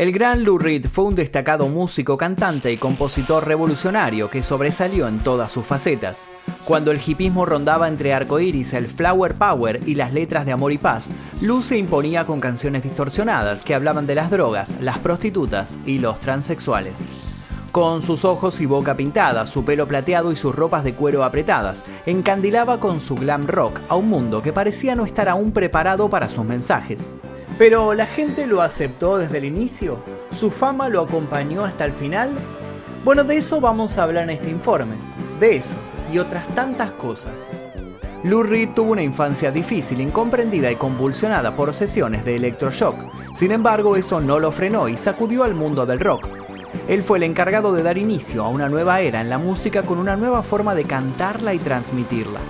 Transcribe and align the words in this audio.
El 0.00 0.12
gran 0.12 0.44
Lou 0.44 0.56
Reed 0.56 0.86
fue 0.86 1.04
un 1.04 1.14
destacado 1.14 1.68
músico, 1.68 2.16
cantante 2.16 2.72
y 2.72 2.78
compositor 2.78 3.46
revolucionario 3.46 4.30
que 4.30 4.42
sobresalió 4.42 5.06
en 5.06 5.18
todas 5.18 5.52
sus 5.52 5.66
facetas. 5.66 6.26
Cuando 6.64 6.90
el 6.90 6.98
hipismo 7.06 7.44
rondaba 7.44 7.86
entre 7.86 8.14
arcoíris, 8.14 8.72
el 8.72 8.86
flower 8.86 9.34
power 9.34 9.78
y 9.84 9.96
las 9.96 10.14
letras 10.14 10.46
de 10.46 10.52
amor 10.52 10.72
y 10.72 10.78
paz, 10.78 11.10
Lou 11.42 11.60
se 11.60 11.76
imponía 11.76 12.24
con 12.24 12.40
canciones 12.40 12.82
distorsionadas 12.82 13.62
que 13.62 13.74
hablaban 13.74 14.06
de 14.06 14.14
las 14.14 14.30
drogas, 14.30 14.80
las 14.80 14.98
prostitutas 15.00 15.76
y 15.84 15.98
los 15.98 16.18
transexuales. 16.18 17.04
Con 17.70 18.00
sus 18.00 18.24
ojos 18.24 18.58
y 18.62 18.64
boca 18.64 18.96
pintadas, 18.96 19.50
su 19.50 19.66
pelo 19.66 19.86
plateado 19.86 20.32
y 20.32 20.36
sus 20.36 20.54
ropas 20.54 20.82
de 20.82 20.94
cuero 20.94 21.24
apretadas, 21.24 21.84
encandilaba 22.06 22.80
con 22.80 23.02
su 23.02 23.16
glam 23.16 23.46
rock 23.46 23.78
a 23.90 23.96
un 23.96 24.08
mundo 24.08 24.40
que 24.40 24.54
parecía 24.54 24.94
no 24.94 25.04
estar 25.04 25.28
aún 25.28 25.52
preparado 25.52 26.08
para 26.08 26.30
sus 26.30 26.46
mensajes. 26.46 27.06
Pero 27.60 27.92
la 27.92 28.06
gente 28.06 28.46
lo 28.46 28.62
aceptó 28.62 29.18
desde 29.18 29.36
el 29.36 29.44
inicio. 29.44 30.02
¿Su 30.30 30.50
fama 30.50 30.88
lo 30.88 31.02
acompañó 31.02 31.62
hasta 31.62 31.84
el 31.84 31.92
final? 31.92 32.30
Bueno, 33.04 33.22
de 33.22 33.36
eso 33.36 33.60
vamos 33.60 33.98
a 33.98 34.04
hablar 34.04 34.24
en 34.24 34.30
este 34.30 34.48
informe. 34.48 34.94
De 35.38 35.56
eso 35.56 35.74
y 36.10 36.16
otras 36.16 36.48
tantas 36.54 36.92
cosas. 36.92 37.52
Lou 38.24 38.44
Reed 38.44 38.70
tuvo 38.74 38.92
una 38.92 39.02
infancia 39.02 39.50
difícil, 39.50 40.00
incomprendida 40.00 40.70
y 40.70 40.76
convulsionada 40.76 41.54
por 41.54 41.74
sesiones 41.74 42.24
de 42.24 42.36
electroshock. 42.36 42.96
Sin 43.34 43.52
embargo, 43.52 43.94
eso 43.94 44.22
no 44.22 44.38
lo 44.38 44.52
frenó 44.52 44.88
y 44.88 44.96
sacudió 44.96 45.44
al 45.44 45.54
mundo 45.54 45.84
del 45.84 46.00
rock. 46.00 46.28
Él 46.88 47.02
fue 47.02 47.18
el 47.18 47.24
encargado 47.24 47.74
de 47.74 47.82
dar 47.82 47.98
inicio 47.98 48.42
a 48.42 48.48
una 48.48 48.70
nueva 48.70 49.02
era 49.02 49.20
en 49.20 49.28
la 49.28 49.36
música 49.36 49.82
con 49.82 49.98
una 49.98 50.16
nueva 50.16 50.42
forma 50.42 50.74
de 50.74 50.84
cantarla 50.84 51.52
y 51.52 51.58
transmitirla. 51.58 52.40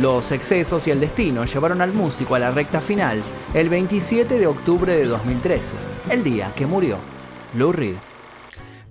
Los 0.00 0.30
excesos 0.30 0.86
y 0.86 0.92
el 0.92 1.00
destino 1.00 1.46
llevaron 1.46 1.80
al 1.80 1.92
músico 1.92 2.36
a 2.36 2.38
la 2.38 2.52
recta 2.52 2.80
final 2.80 3.24
el 3.54 3.68
27 3.68 4.38
de 4.38 4.46
octubre 4.46 4.96
de 4.96 5.04
2013, 5.04 5.72
el 6.08 6.24
día 6.24 6.50
que 6.56 6.64
murió 6.64 6.96
Lou 7.54 7.70
Reed. 7.70 7.96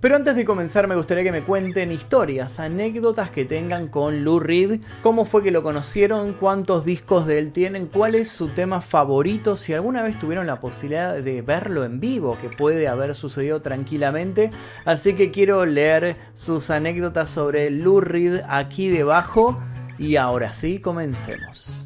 Pero 0.00 0.14
antes 0.14 0.36
de 0.36 0.44
comenzar 0.44 0.86
me 0.86 0.94
gustaría 0.94 1.24
que 1.24 1.32
me 1.32 1.42
cuenten 1.42 1.90
historias, 1.90 2.60
anécdotas 2.60 3.30
que 3.30 3.44
tengan 3.44 3.88
con 3.88 4.24
Lou 4.24 4.38
Reed, 4.38 4.80
cómo 5.02 5.24
fue 5.24 5.42
que 5.42 5.50
lo 5.50 5.64
conocieron, 5.64 6.34
cuántos 6.34 6.84
discos 6.84 7.26
de 7.26 7.40
él 7.40 7.50
tienen, 7.50 7.86
cuál 7.86 8.14
es 8.14 8.28
su 8.28 8.50
tema 8.50 8.80
favorito, 8.80 9.56
si 9.56 9.74
alguna 9.74 10.00
vez 10.02 10.16
tuvieron 10.20 10.46
la 10.46 10.60
posibilidad 10.60 11.20
de 11.20 11.42
verlo 11.42 11.84
en 11.84 11.98
vivo, 11.98 12.38
que 12.40 12.48
puede 12.48 12.86
haber 12.86 13.16
sucedido 13.16 13.62
tranquilamente. 13.62 14.52
Así 14.84 15.14
que 15.14 15.32
quiero 15.32 15.66
leer 15.66 16.16
sus 16.34 16.70
anécdotas 16.70 17.30
sobre 17.30 17.68
Lou 17.70 18.00
Reed 18.00 18.42
aquí 18.48 18.90
debajo. 18.90 19.60
Y 19.98 20.14
ahora 20.16 20.52
sí, 20.52 20.78
comencemos. 20.78 21.81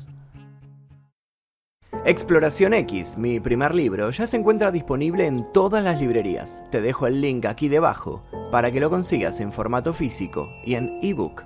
Exploración 2.09 2.73
X, 2.73 3.19
mi 3.19 3.41
primer 3.41 3.75
libro, 3.75 4.13
ya 4.13 4.29
se 4.29 4.37
encuentra 4.37 4.71
disponible 4.71 5.27
en 5.27 5.45
todas 5.53 5.83
las 5.83 6.01
librerías. 6.01 6.63
Te 6.71 6.81
dejo 6.81 7.09
el 7.09 7.21
link 7.21 7.47
aquí 7.47 7.67
debajo 7.67 8.23
para 8.53 8.71
que 8.71 8.79
lo 8.79 8.91
consigas 8.91 9.41
en 9.41 9.51
formato 9.51 9.93
físico 9.93 10.49
y 10.65 10.75
en 10.75 11.01
ebook. 11.03 11.43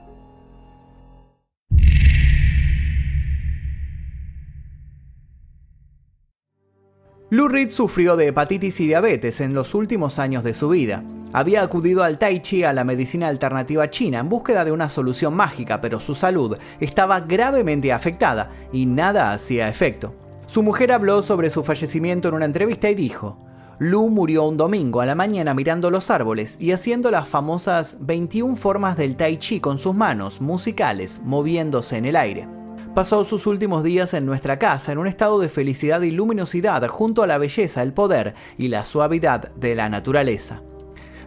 Lou 7.31 7.49
Reed 7.49 7.71
sufrió 7.71 8.17
de 8.17 8.27
hepatitis 8.27 8.81
y 8.81 8.87
diabetes 8.87 9.41
en 9.41 9.55
los 9.55 9.75
últimos 9.75 10.19
años 10.19 10.45
de 10.45 10.53
su 10.53 10.69
vida. 10.69 11.03
Había 11.33 11.63
acudido 11.63 12.03
al 12.03 12.19
Tai 12.19 12.43
Chi, 12.43 12.65
a 12.65 12.75
la 12.75 12.85
medicina 12.85 13.29
alternativa 13.29 13.89
china, 13.89 14.19
en 14.19 14.29
búsqueda 14.29 14.67
de 14.67 14.73
una 14.73 14.91
solución 14.91 15.33
mágica, 15.33 15.81
pero 15.81 16.01
su 16.01 16.15
salud 16.15 16.59
estaba 16.81 17.21
gravemente 17.21 17.95
afectada 17.95 18.51
y 18.75 18.85
nada 18.85 19.33
hacía 19.33 19.67
efecto. 19.71 20.15
Su 20.51 20.65
mujer 20.65 20.91
habló 20.91 21.23
sobre 21.23 21.49
su 21.49 21.63
fallecimiento 21.63 22.27
en 22.27 22.35
una 22.35 22.45
entrevista 22.45 22.91
y 22.91 22.97
dijo, 22.97 23.39
Lu 23.79 24.09
murió 24.09 24.43
un 24.43 24.57
domingo 24.57 25.01
a 25.01 25.07
la 25.07 25.15
mañana 25.15 25.55
mirando 25.55 25.93
los 25.93 26.11
árboles 26.11 26.57
y 26.59 26.73
haciendo 26.73 27.13
las 27.13 27.29
famosas 27.29 27.99
21 28.01 28.57
formas 28.57 28.97
del 28.97 29.15
tai 29.15 29.37
chi 29.37 29.61
con 29.61 29.79
sus 29.79 29.95
manos 29.95 30.41
musicales 30.41 31.21
moviéndose 31.23 31.99
en 31.99 32.05
el 32.05 32.17
aire. 32.17 32.49
Pasó 32.97 33.23
sus 33.23 33.47
últimos 33.47 33.85
días 33.85 34.13
en 34.13 34.27
nuestra 34.27 34.59
casa 34.59 34.91
en 34.91 34.99
un 34.99 35.07
estado 35.07 35.39
de 35.39 35.49
felicidad 35.49 36.01
y 36.03 36.11
luminosidad 36.11 36.85
junto 36.89 37.23
a 37.23 37.29
la 37.29 37.39
belleza, 37.39 37.81
el 37.81 37.93
poder 37.93 38.35
y 38.59 38.67
la 38.67 38.85
suavidad 38.85 39.55
de 39.55 39.77
la 39.77 39.89
naturaleza. 39.89 40.63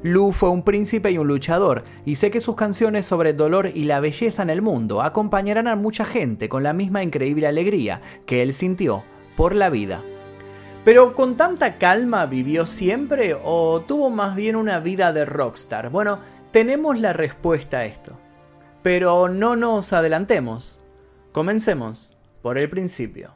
Lu 0.02 0.34
fue 0.34 0.50
un 0.50 0.64
príncipe 0.64 1.12
y 1.12 1.18
un 1.18 1.30
luchador, 1.30 1.86
y 2.04 2.16
sé 2.16 2.30
que 2.30 2.42
sus 2.42 2.58
canciones 2.58 3.06
sobre 3.06 3.30
el 3.30 3.38
dolor 3.38 3.72
y 3.74 3.86
la 3.86 4.02
belleza 4.02 4.44
en 4.44 4.50
el 4.50 4.62
mundo 4.62 5.02
acompañarán 5.02 5.70
a 5.70 5.78
mucha 5.78 6.04
gente 6.04 6.50
con 6.50 6.62
la 6.62 6.74
misma 6.74 7.04
increíble 7.04 7.48
alegría 7.48 8.02
que 8.26 8.42
él 8.42 8.52
sintió 8.52 9.06
por 9.36 9.56
la 9.56 9.70
vida. 9.70 10.04
Pero 10.86 11.16
con 11.16 11.36
tanta 11.36 11.78
calma 11.78 12.26
vivió 12.26 12.66
siempre 12.66 13.38
o 13.42 13.82
tuvo 13.82 14.10
más 14.10 14.36
bien 14.36 14.56
una 14.56 14.80
vida 14.80 15.14
de 15.14 15.26
rockstar? 15.26 15.90
Bueno, 15.90 16.20
tenemos 16.52 17.00
la 17.00 17.14
respuesta 17.14 17.80
a 17.80 17.86
esto. 17.86 18.20
Pero 18.82 19.30
no 19.30 19.56
nos 19.56 19.94
adelantemos. 19.94 20.82
Comencemos 21.32 22.18
por 22.42 22.58
el 22.58 22.70
principio. 22.70 23.34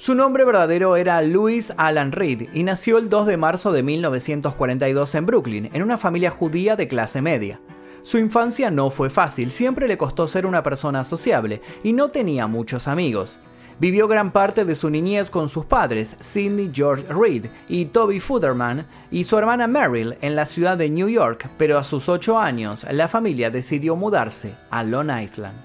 Su 0.00 0.14
nombre 0.14 0.46
verdadero 0.46 0.96
era 0.96 1.20
Louis 1.20 1.74
Alan 1.76 2.12
Reed 2.12 2.48
y 2.54 2.62
nació 2.62 2.96
el 2.96 3.10
2 3.10 3.26
de 3.26 3.36
marzo 3.36 3.70
de 3.70 3.82
1942 3.82 5.14
en 5.14 5.26
Brooklyn, 5.26 5.70
en 5.74 5.82
una 5.82 5.98
familia 5.98 6.30
judía 6.30 6.74
de 6.74 6.86
clase 6.86 7.20
media. 7.20 7.60
Su 8.02 8.18
infancia 8.18 8.70
no 8.70 8.90
fue 8.90 9.10
fácil, 9.10 9.50
siempre 9.50 9.86
le 9.86 9.98
costó 9.98 10.26
ser 10.26 10.46
una 10.46 10.62
persona 10.62 11.04
sociable 11.04 11.60
y 11.82 11.92
no 11.92 12.08
tenía 12.08 12.46
muchos 12.46 12.88
amigos. 12.88 13.38
Vivió 13.78 14.08
gran 14.08 14.30
parte 14.30 14.66
de 14.66 14.76
su 14.76 14.90
niñez 14.90 15.30
con 15.30 15.48
sus 15.48 15.64
padres, 15.64 16.16
Sidney 16.20 16.70
George 16.72 17.06
Reed 17.08 17.46
y 17.66 17.86
Toby 17.86 18.20
Fuderman, 18.20 18.86
y 19.10 19.24
su 19.24 19.38
hermana 19.38 19.66
Meryl 19.66 20.18
en 20.20 20.36
la 20.36 20.44
ciudad 20.44 20.76
de 20.76 20.90
New 20.90 21.08
York, 21.08 21.48
pero 21.56 21.78
a 21.78 21.84
sus 21.84 22.10
8 22.10 22.38
años 22.38 22.86
la 22.90 23.08
familia 23.08 23.48
decidió 23.50 23.96
mudarse 23.96 24.54
a 24.70 24.82
Long 24.82 25.10
Island. 25.22 25.56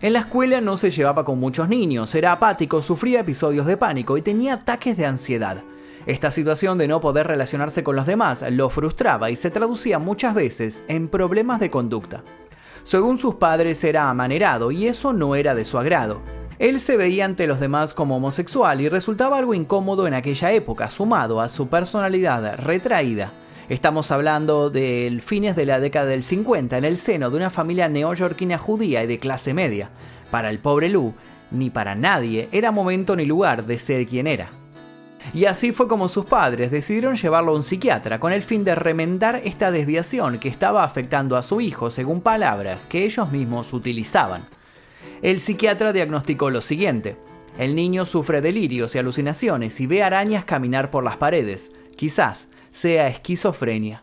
En 0.00 0.12
la 0.12 0.18
escuela 0.18 0.60
no 0.60 0.76
se 0.76 0.90
llevaba 0.90 1.24
con 1.24 1.38
muchos 1.38 1.68
niños, 1.68 2.12
era 2.16 2.32
apático, 2.32 2.82
sufría 2.82 3.20
episodios 3.20 3.66
de 3.66 3.76
pánico 3.76 4.16
y 4.16 4.22
tenía 4.22 4.54
ataques 4.54 4.96
de 4.96 5.06
ansiedad. 5.06 5.62
Esta 6.06 6.30
situación 6.30 6.78
de 6.78 6.88
no 6.88 7.00
poder 7.00 7.26
relacionarse 7.26 7.84
con 7.84 7.96
los 7.96 8.06
demás 8.06 8.44
lo 8.50 8.70
frustraba 8.70 9.30
y 9.30 9.36
se 9.36 9.50
traducía 9.50 9.98
muchas 9.98 10.34
veces 10.34 10.84
en 10.88 11.08
problemas 11.08 11.60
de 11.60 11.70
conducta. 11.70 12.24
Según 12.82 13.18
sus 13.18 13.36
padres 13.36 13.82
era 13.84 14.10
amanerado 14.10 14.70
y 14.70 14.86
eso 14.86 15.12
no 15.12 15.36
era 15.36 15.54
de 15.54 15.64
su 15.64 15.78
agrado. 15.78 16.20
Él 16.58 16.80
se 16.80 16.96
veía 16.96 17.24
ante 17.24 17.46
los 17.46 17.60
demás 17.60 17.94
como 17.94 18.16
homosexual 18.16 18.80
y 18.80 18.88
resultaba 18.88 19.38
algo 19.38 19.54
incómodo 19.54 20.06
en 20.06 20.14
aquella 20.14 20.52
época, 20.52 20.90
sumado 20.90 21.40
a 21.40 21.48
su 21.48 21.68
personalidad 21.68 22.56
retraída 22.56 23.32
Estamos 23.68 24.10
hablando 24.10 24.70
del 24.70 25.22
fines 25.22 25.54
de 25.54 25.66
la 25.66 25.80
década 25.80 26.06
del 26.06 26.22
50 26.24 26.76
en 26.76 26.84
el 26.84 26.98
seno 26.98 27.30
de 27.30 27.36
una 27.36 27.48
familia 27.48 27.88
neoyorquina 27.88 28.58
judía 28.58 29.02
y 29.02 29.06
de 29.06 29.18
clase 29.18 29.54
media. 29.54 29.88
Para 30.30 30.50
el 30.50 30.58
pobre 30.58 30.90
Lou, 30.90 31.14
ni 31.50 31.70
para 31.70 31.94
nadie 31.94 32.48
era 32.52 32.70
momento 32.70 33.14
ni 33.14 33.24
lugar 33.24 33.64
de 33.64 33.78
ser 33.78 34.04
quien 34.06 34.26
era. 34.26 34.61
Y 35.34 35.46
así 35.46 35.72
fue 35.72 35.88
como 35.88 36.08
sus 36.08 36.24
padres 36.26 36.70
decidieron 36.70 37.16
llevarlo 37.16 37.52
a 37.52 37.56
un 37.56 37.62
psiquiatra 37.62 38.20
con 38.20 38.32
el 38.32 38.42
fin 38.42 38.64
de 38.64 38.74
remendar 38.74 39.40
esta 39.44 39.70
desviación 39.70 40.38
que 40.38 40.48
estaba 40.48 40.84
afectando 40.84 41.36
a 41.36 41.42
su 41.42 41.60
hijo 41.60 41.90
según 41.90 42.20
palabras 42.20 42.86
que 42.86 43.04
ellos 43.04 43.30
mismos 43.30 43.72
utilizaban. 43.72 44.46
El 45.22 45.40
psiquiatra 45.40 45.92
diagnosticó 45.92 46.50
lo 46.50 46.60
siguiente. 46.60 47.16
El 47.58 47.74
niño 47.74 48.06
sufre 48.06 48.40
delirios 48.40 48.94
y 48.94 48.98
alucinaciones 48.98 49.80
y 49.80 49.86
ve 49.86 50.02
arañas 50.02 50.44
caminar 50.44 50.90
por 50.90 51.04
las 51.04 51.16
paredes. 51.16 51.70
Quizás 51.96 52.48
sea 52.70 53.08
esquizofrenia. 53.08 54.02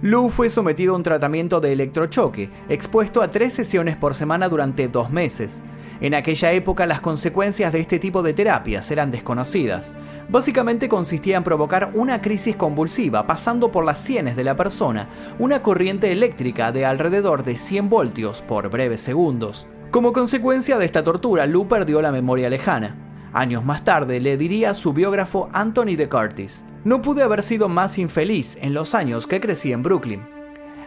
Lou 0.00 0.28
fue 0.30 0.48
sometido 0.48 0.92
a 0.92 0.96
un 0.96 1.02
tratamiento 1.02 1.60
de 1.60 1.72
electrochoque, 1.72 2.50
expuesto 2.68 3.20
a 3.20 3.32
tres 3.32 3.52
sesiones 3.52 3.96
por 3.96 4.14
semana 4.14 4.48
durante 4.48 4.86
dos 4.86 5.10
meses. 5.10 5.62
En 6.00 6.14
aquella 6.14 6.52
época 6.52 6.86
las 6.86 7.00
consecuencias 7.00 7.72
de 7.72 7.80
este 7.80 7.98
tipo 7.98 8.22
de 8.22 8.32
terapias 8.32 8.90
eran 8.90 9.10
desconocidas. 9.10 9.92
Básicamente 10.28 10.88
consistía 10.88 11.36
en 11.36 11.42
provocar 11.42 11.90
una 11.94 12.22
crisis 12.22 12.54
convulsiva 12.54 13.26
pasando 13.26 13.72
por 13.72 13.84
las 13.84 14.00
sienes 14.00 14.36
de 14.36 14.44
la 14.44 14.54
persona, 14.54 15.08
una 15.40 15.60
corriente 15.62 16.12
eléctrica 16.12 16.70
de 16.70 16.86
alrededor 16.86 17.42
de 17.42 17.58
100 17.58 17.88
voltios 17.88 18.42
por 18.42 18.70
breves 18.70 19.00
segundos. 19.00 19.66
Como 19.90 20.12
consecuencia 20.12 20.78
de 20.78 20.84
esta 20.84 21.02
tortura, 21.02 21.46
Lou 21.46 21.66
perdió 21.66 22.00
la 22.00 22.12
memoria 22.12 22.48
lejana. 22.48 22.96
Años 23.32 23.64
más 23.64 23.84
tarde 23.84 24.20
le 24.20 24.36
diría 24.36 24.70
a 24.70 24.74
su 24.74 24.92
biógrafo 24.92 25.48
Anthony 25.52 25.96
de 25.96 26.08
Curtis, 26.08 26.64
no 26.84 27.02
pude 27.02 27.22
haber 27.22 27.42
sido 27.42 27.68
más 27.68 27.98
infeliz 27.98 28.56
en 28.60 28.72
los 28.72 28.94
años 28.94 29.26
que 29.26 29.40
crecí 29.40 29.72
en 29.72 29.82
Brooklyn. 29.82 30.37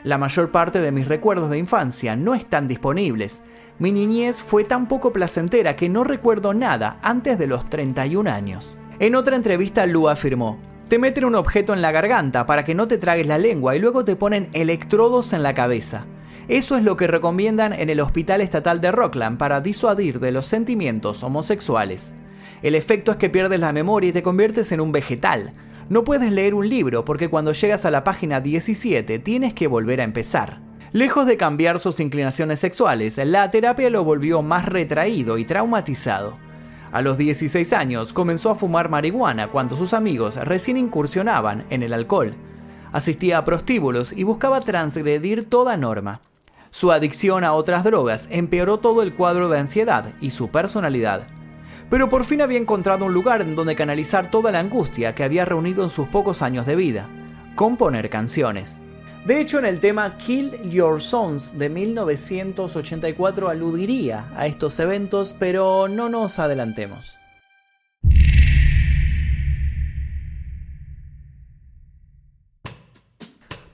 La 0.04 0.18
mayor 0.18 0.50
parte 0.50 0.82
de 0.82 0.92
mis 0.92 1.08
recuerdos 1.08 1.52
de 1.52 1.60
infancia 1.60 2.16
no 2.16 2.34
están 2.34 2.68
disponibles. 2.68 3.44
Mi 3.78 3.92
niñez 3.92 4.42
fue 4.42 4.64
tan 4.64 4.88
poco 4.88 5.14
placentera 5.14 5.76
que 5.76 5.90
no 5.90 6.04
recuerdo 6.04 6.54
nada 6.56 6.98
antes 7.04 7.38
de 7.38 7.46
los 7.46 7.70
31 7.70 8.30
años. 8.30 8.78
En 9.00 9.16
otra 9.16 9.36
entrevista, 9.36 9.86
Lou 9.86 10.10
afirmó, 10.10 10.60
te 10.88 10.98
meten 10.98 11.26
un 11.26 11.36
objeto 11.36 11.74
en 11.74 11.84
la 11.84 11.92
garganta 11.92 12.48
para 12.48 12.66
que 12.66 12.74
no 12.74 12.88
te 12.88 12.98
tragues 12.98 13.28
la 13.28 13.38
lengua 13.38 13.76
y 13.76 13.80
luego 13.80 14.04
te 14.04 14.16
ponen 14.16 14.50
electrodos 14.54 15.34
en 15.34 15.44
la 15.44 15.54
cabeza. 15.54 16.06
Eso 16.48 16.76
es 16.76 16.84
lo 16.84 16.98
que 16.98 17.08
recomiendan 17.08 17.72
en 17.72 17.90
el 17.90 18.00
Hospital 18.00 18.42
Estatal 18.42 18.82
de 18.82 18.92
Rockland 18.92 19.38
para 19.38 19.62
disuadir 19.62 20.20
de 20.20 20.32
los 20.32 20.48
sentimientos 20.48 21.24
homosexuales. 21.24 22.16
El 22.64 22.76
efecto 22.76 23.12
es 23.12 23.18
que 23.18 23.30
pierdes 23.30 23.60
la 23.60 23.72
memoria 23.72 24.10
y 24.10 24.14
te 24.14 24.24
conviertes 24.24 24.72
en 24.72 24.82
un 24.82 24.92
vegetal. 24.92 25.54
No 25.90 26.04
puedes 26.04 26.32
leer 26.32 26.54
un 26.54 26.70
libro 26.70 27.04
porque 27.06 27.30
cuando 27.30 27.54
llegas 27.54 27.86
a 27.86 27.92
la 27.92 28.04
página 28.04 28.42
17 28.42 29.20
tienes 29.20 29.54
que 29.54 29.68
volver 29.68 30.02
a 30.02 30.06
empezar. 30.06 30.62
Lejos 30.94 31.26
de 31.26 31.38
cambiar 31.38 31.80
sus 31.80 32.00
inclinaciones 32.00 32.60
sexuales, 32.60 33.18
la 33.18 33.50
terapia 33.50 33.90
lo 33.90 34.04
volvió 34.04 34.42
más 34.42 34.66
retraído 34.66 35.38
y 35.38 35.46
traumatizado. 35.46 36.38
A 36.92 37.02
los 37.02 37.18
16 37.18 37.72
años 37.72 38.12
comenzó 38.12 38.50
a 38.50 38.56
fumar 38.56 38.90
marihuana 38.90 39.48
cuando 39.48 39.78
sus 39.78 39.94
amigos 39.94 40.36
recién 40.36 40.76
incursionaban 40.76 41.66
en 41.70 41.84
el 41.84 41.94
alcohol. 41.94 42.36
Asistía 42.92 43.38
a 43.38 43.46
prostíbulos 43.46 44.12
y 44.12 44.24
buscaba 44.24 44.60
transgredir 44.60 45.50
toda 45.50 45.78
norma. 45.78 46.20
Su 46.70 46.92
adicción 46.92 47.46
a 47.46 47.54
otras 47.54 47.86
drogas 47.86 48.28
empeoró 48.30 48.80
todo 48.80 49.02
el 49.02 49.14
cuadro 49.14 49.48
de 49.48 49.60
ansiedad 49.60 50.14
y 50.20 50.32
su 50.32 50.50
personalidad. 50.50 51.28
Pero 51.92 52.08
por 52.08 52.24
fin 52.24 52.42
había 52.42 52.58
encontrado 52.58 53.04
un 53.04 53.14
lugar 53.14 53.42
en 53.42 53.54
donde 53.54 53.76
canalizar 53.76 54.32
toda 54.32 54.50
la 54.50 54.60
angustia 54.60 55.14
que 55.14 55.26
había 55.26 55.44
reunido 55.44 55.84
en 55.84 55.90
sus 55.90 56.08
pocos 56.08 56.42
años 56.42 56.66
de 56.66 56.78
vida, 56.78 57.10
componer 57.56 58.10
canciones. 58.10 58.80
De 59.26 59.42
hecho, 59.42 59.60
en 59.60 59.66
el 59.66 59.82
tema 59.82 60.18
Kill 60.18 60.70
Your 60.70 61.02
Sons 61.02 61.58
de 61.58 61.68
1984 61.68 63.50
aludiría 63.50 64.32
a 64.38 64.48
estos 64.48 64.80
eventos, 64.80 65.36
pero 65.38 65.90
no 65.90 66.08
nos 66.08 66.40
adelantemos. 66.40 67.20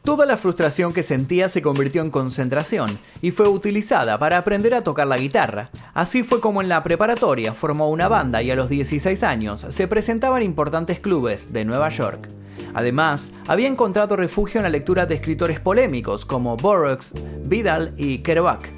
Toda 0.08 0.26
la 0.26 0.38
frustración 0.38 0.94
que 0.94 1.04
sentía 1.04 1.50
se 1.50 1.62
convirtió 1.62 2.02
en 2.02 2.12
concentración 2.12 2.98
y 3.22 3.32
fue 3.32 3.50
utilizada 3.50 4.18
para 4.18 4.38
aprender 4.38 4.74
a 4.74 4.82
tocar 4.82 5.06
la 5.06 5.18
guitarra. 5.18 5.70
Así 5.94 6.24
fue 6.24 6.40
como 6.40 6.62
en 6.62 6.70
la 6.70 6.82
preparatoria 6.82 7.54
formó 7.54 7.90
una 7.90 8.08
banda 8.08 8.42
y 8.42 8.50
a 8.50 8.56
los 8.56 8.70
16 8.70 9.22
años 9.24 9.66
se 9.70 9.88
presentaba 9.90 10.38
en 10.38 10.44
importantes 10.44 11.02
clubes 11.02 11.52
de 11.52 11.66
Nueva 11.66 11.90
York. 11.90 12.30
Además, 12.74 13.34
había 13.48 13.68
encontrado 13.68 14.16
refugio 14.16 14.60
en 14.60 14.64
la 14.64 14.70
lectura 14.70 15.06
de 15.08 15.16
escritores 15.16 15.60
polémicos 15.60 16.26
como 16.26 16.56
Burroughs, 16.56 17.12
Vidal 17.44 17.94
y 17.98 18.20
Kerouac. 18.20 18.72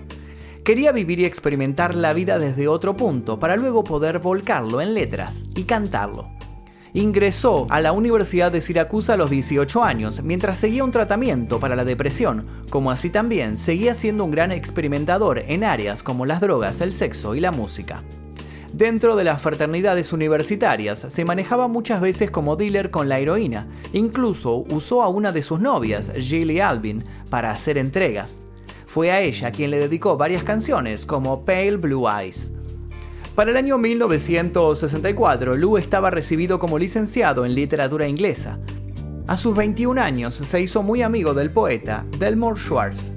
Quería 0.64 0.92
vivir 0.92 1.20
y 1.20 1.26
experimentar 1.26 1.94
la 1.94 2.14
vida 2.14 2.40
desde 2.40 2.68
otro 2.68 2.98
punto 2.98 3.38
para 3.38 3.56
luego 3.56 3.84
poder 3.84 4.18
volcarlo 4.18 4.82
en 4.82 4.96
letras 4.96 5.46
y 5.56 5.66
cantarlo. 5.66 6.39
Ingresó 6.94 7.68
a 7.70 7.82
la 7.82 7.92
Universidad 7.92 8.52
de 8.52 8.62
Siracusa 8.62 9.14
a 9.14 9.18
los 9.18 9.30
18 9.30 9.84
años 9.84 10.24
mientras 10.24 10.58
seguía 10.58 10.84
un 10.84 10.92
tratamiento 10.92 11.60
para 11.60 11.76
la 11.76 11.86
depresión, 11.86 12.48
como 12.72 12.90
así 12.90 13.12
también 13.12 13.58
seguía 13.58 13.94
siendo 13.94 14.24
un 14.26 14.32
gran 14.32 14.52
experimentador 14.52 15.44
en 15.48 15.64
áreas 15.64 16.02
como 16.02 16.26
las 16.26 16.42
drogas, 16.42 16.82
el 16.82 16.94
sexo 16.94 17.36
y 17.36 17.42
la 17.42 17.52
música. 17.52 18.04
Dentro 18.74 19.16
de 19.16 19.24
las 19.24 19.42
fraternidades 19.42 20.14
universitarias 20.14 21.00
se 21.00 21.26
manejaba 21.26 21.68
muchas 21.68 22.02
veces 22.02 22.32
como 22.32 22.56
dealer 22.56 22.90
con 22.90 23.08
la 23.08 23.20
heroína, 23.20 23.68
incluso 23.94 24.66
usó 24.70 25.04
a 25.04 25.10
una 25.10 25.32
de 25.32 25.42
sus 25.42 25.60
novias, 25.60 26.12
Gilly 26.16 26.60
Alvin, 26.60 27.04
para 27.30 27.52
hacer 27.52 27.78
entregas. 27.78 28.42
Fue 28.88 29.12
a 29.12 29.22
ella 29.22 29.52
quien 29.52 29.70
le 29.70 29.78
dedicó 29.80 30.18
varias 30.18 30.44
canciones 30.44 31.06
como 31.06 31.46
Pale 31.46 31.78
Blue 31.78 32.08
Eyes. 32.10 32.52
Para 33.40 33.52
el 33.52 33.56
año 33.58 33.78
1964, 33.78 35.56
Lou 35.56 35.78
estaba 35.78 36.10
recibido 36.10 36.60
como 36.60 36.78
licenciado 36.78 37.46
en 37.46 37.56
literatura 37.56 38.06
inglesa. 38.06 38.60
A 39.28 39.38
sus 39.38 39.56
21 39.56 40.02
años 40.02 40.34
se 40.36 40.60
hizo 40.60 40.84
muy 40.84 41.04
amigo 41.04 41.34
del 41.34 41.50
poeta 41.50 42.06
Delmore 42.20 42.60
Schwartz, 42.60 43.14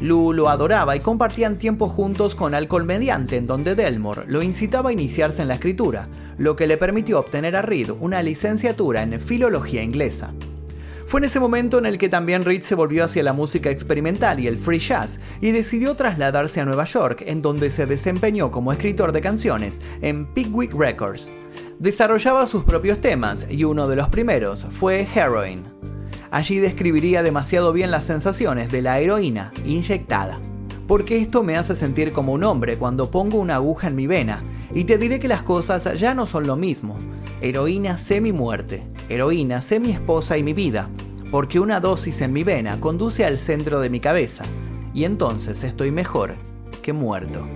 Lou 0.00 0.32
lo 0.32 0.48
adoraba 0.48 0.96
y 0.96 1.00
compartían 1.00 1.56
tiempo 1.56 1.88
juntos 1.88 2.34
con 2.34 2.52
Alcohol 2.54 2.84
Mediante, 2.84 3.36
en 3.36 3.46
donde 3.46 3.76
Delmore 3.76 4.22
lo 4.26 4.42
incitaba 4.42 4.90
a 4.90 4.92
iniciarse 4.92 5.42
en 5.42 5.46
la 5.46 5.54
escritura, 5.54 6.08
lo 6.36 6.56
que 6.56 6.66
le 6.66 6.76
permitió 6.76 7.20
obtener 7.20 7.54
a 7.54 7.62
Reed 7.62 7.90
una 8.00 8.24
licenciatura 8.24 9.04
en 9.04 9.20
filología 9.20 9.84
inglesa. 9.84 10.32
Fue 11.10 11.18
en 11.18 11.24
ese 11.24 11.40
momento 11.40 11.76
en 11.80 11.86
el 11.86 11.98
que 11.98 12.08
también 12.08 12.44
Reed 12.44 12.60
se 12.60 12.76
volvió 12.76 13.04
hacia 13.04 13.24
la 13.24 13.32
música 13.32 13.68
experimental 13.68 14.38
y 14.38 14.46
el 14.46 14.56
free 14.56 14.78
jazz 14.78 15.18
y 15.40 15.50
decidió 15.50 15.96
trasladarse 15.96 16.60
a 16.60 16.64
Nueva 16.64 16.84
York, 16.84 17.24
en 17.26 17.42
donde 17.42 17.72
se 17.72 17.84
desempeñó 17.84 18.52
como 18.52 18.70
escritor 18.70 19.10
de 19.10 19.20
canciones 19.20 19.80
en 20.02 20.32
Pigwick 20.32 20.72
Records. 20.72 21.32
Desarrollaba 21.80 22.46
sus 22.46 22.62
propios 22.62 23.00
temas 23.00 23.48
y 23.50 23.64
uno 23.64 23.88
de 23.88 23.96
los 23.96 24.08
primeros 24.08 24.68
fue 24.70 25.04
Heroin. 25.12 25.64
Allí 26.30 26.58
describiría 26.58 27.24
demasiado 27.24 27.72
bien 27.72 27.90
las 27.90 28.04
sensaciones 28.04 28.70
de 28.70 28.80
la 28.80 29.00
heroína 29.00 29.52
inyectada. 29.64 30.38
Porque 30.86 31.20
esto 31.20 31.42
me 31.42 31.56
hace 31.56 31.74
sentir 31.74 32.12
como 32.12 32.34
un 32.34 32.44
hombre 32.44 32.78
cuando 32.78 33.10
pongo 33.10 33.38
una 33.38 33.56
aguja 33.56 33.88
en 33.88 33.96
mi 33.96 34.06
vena, 34.06 34.44
y 34.72 34.84
te 34.84 34.96
diré 34.96 35.18
que 35.18 35.26
las 35.26 35.42
cosas 35.42 35.98
ya 35.98 36.14
no 36.14 36.28
son 36.28 36.46
lo 36.46 36.54
mismo. 36.54 36.96
Heroína 37.40 37.98
sé 37.98 38.20
mi 38.20 38.32
muerte, 38.32 38.84
heroína 39.10 39.60
sé 39.60 39.80
mi 39.80 39.90
esposa 39.90 40.38
y 40.38 40.42
mi 40.42 40.54
vida, 40.54 40.88
porque 41.30 41.60
una 41.60 41.80
dosis 41.80 42.22
en 42.22 42.32
mi 42.32 42.44
vena 42.44 42.80
conduce 42.80 43.26
al 43.26 43.38
centro 43.38 43.80
de 43.80 43.90
mi 43.90 44.00
cabeza, 44.00 44.44
y 44.94 45.04
entonces 45.04 45.62
estoy 45.64 45.90
mejor 45.90 46.36
que 46.82 46.92
muerto. 46.92 47.46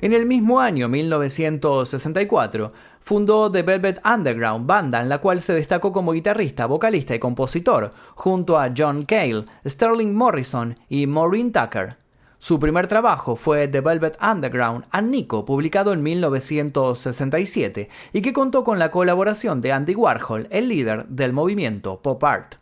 En 0.00 0.12
el 0.12 0.26
mismo 0.26 0.60
año, 0.60 0.86
1964, 0.88 2.68
fundó 3.00 3.50
The 3.50 3.62
Velvet 3.62 4.00
Underground, 4.04 4.66
banda 4.66 5.00
en 5.00 5.08
la 5.08 5.18
cual 5.18 5.40
se 5.40 5.54
destacó 5.54 5.92
como 5.92 6.12
guitarrista, 6.12 6.66
vocalista 6.66 7.14
y 7.14 7.18
compositor, 7.18 7.88
junto 8.14 8.58
a 8.58 8.70
John 8.76 9.06
Cale, 9.06 9.46
Sterling 9.66 10.14
Morrison 10.14 10.78
y 10.90 11.06
Maureen 11.06 11.52
Tucker. 11.52 12.03
Su 12.44 12.58
primer 12.58 12.88
trabajo 12.88 13.36
fue 13.36 13.68
The 13.68 13.80
Velvet 13.80 14.18
Underground 14.22 14.84
and 14.90 15.08
Nico, 15.08 15.46
publicado 15.46 15.94
en 15.94 16.02
1967, 16.02 17.88
y 18.12 18.20
que 18.20 18.34
contó 18.34 18.64
con 18.64 18.78
la 18.78 18.90
colaboración 18.90 19.62
de 19.62 19.72
Andy 19.72 19.94
Warhol, 19.94 20.48
el 20.50 20.68
líder 20.68 21.06
del 21.06 21.32
movimiento 21.32 22.02
pop 22.02 22.22
art. 22.22 22.56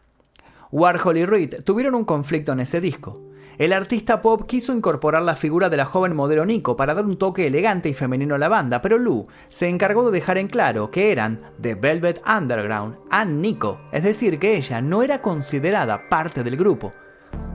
Warhol 0.70 1.18
y 1.18 1.24
Reed 1.24 1.64
tuvieron 1.64 1.96
un 1.96 2.04
conflicto 2.04 2.52
en 2.52 2.60
ese 2.60 2.80
disco. 2.80 3.14
El 3.58 3.72
artista 3.72 4.22
pop 4.22 4.44
quiso 4.46 4.72
incorporar 4.72 5.22
la 5.22 5.34
figura 5.34 5.68
de 5.68 5.78
la 5.78 5.84
joven 5.84 6.14
modelo 6.14 6.44
Nico 6.44 6.76
para 6.76 6.94
dar 6.94 7.04
un 7.04 7.16
toque 7.16 7.48
elegante 7.48 7.88
y 7.88 7.94
femenino 7.94 8.36
a 8.36 8.38
la 8.38 8.48
banda, 8.48 8.80
pero 8.82 8.98
Lou 8.98 9.26
se 9.48 9.68
encargó 9.68 10.08
de 10.08 10.12
dejar 10.12 10.38
en 10.38 10.46
claro 10.46 10.92
que 10.92 11.10
eran 11.10 11.40
The 11.60 11.74
Velvet 11.74 12.22
Underground 12.24 12.98
and 13.10 13.40
Nico, 13.40 13.78
es 13.90 14.04
decir, 14.04 14.38
que 14.38 14.56
ella 14.56 14.80
no 14.80 15.02
era 15.02 15.20
considerada 15.20 16.08
parte 16.08 16.44
del 16.44 16.56
grupo. 16.56 16.92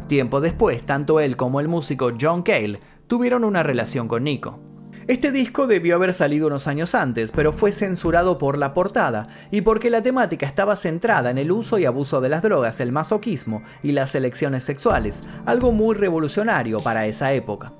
Tiempo 0.08 0.40
después, 0.40 0.84
tanto 0.84 1.20
él 1.20 1.36
como 1.36 1.60
el 1.60 1.68
músico 1.68 2.14
John 2.20 2.42
Cale 2.42 2.80
tuvieron 3.08 3.44
una 3.44 3.62
relación 3.62 4.08
con 4.08 4.24
Nico. 4.24 4.60
Este 5.08 5.32
disco 5.32 5.68
debió 5.68 5.96
haber 5.96 6.14
salido 6.14 6.48
unos 6.48 6.68
años 6.68 6.96
antes, 6.96 7.32
pero 7.32 7.54
fue 7.54 7.72
censurado 7.72 8.38
por 8.38 8.58
la 8.58 8.74
portada 8.74 9.28
y 9.52 9.62
porque 9.62 9.90
la 9.90 10.02
temática 10.02 10.46
estaba 10.46 10.76
centrada 10.76 11.30
en 11.30 11.38
el 11.38 11.52
uso 11.52 11.78
y 11.78 11.86
abuso 11.86 12.22
de 12.22 12.30
las 12.30 12.42
drogas, 12.42 12.80
el 12.80 12.92
masoquismo 12.92 13.64
y 13.84 13.92
las 13.92 14.16
elecciones 14.16 14.64
sexuales, 14.64 15.24
algo 15.46 15.72
muy 15.72 15.96
revolucionario 15.96 16.80
para 16.80 17.06
esa 17.06 17.34
época. 17.34 17.74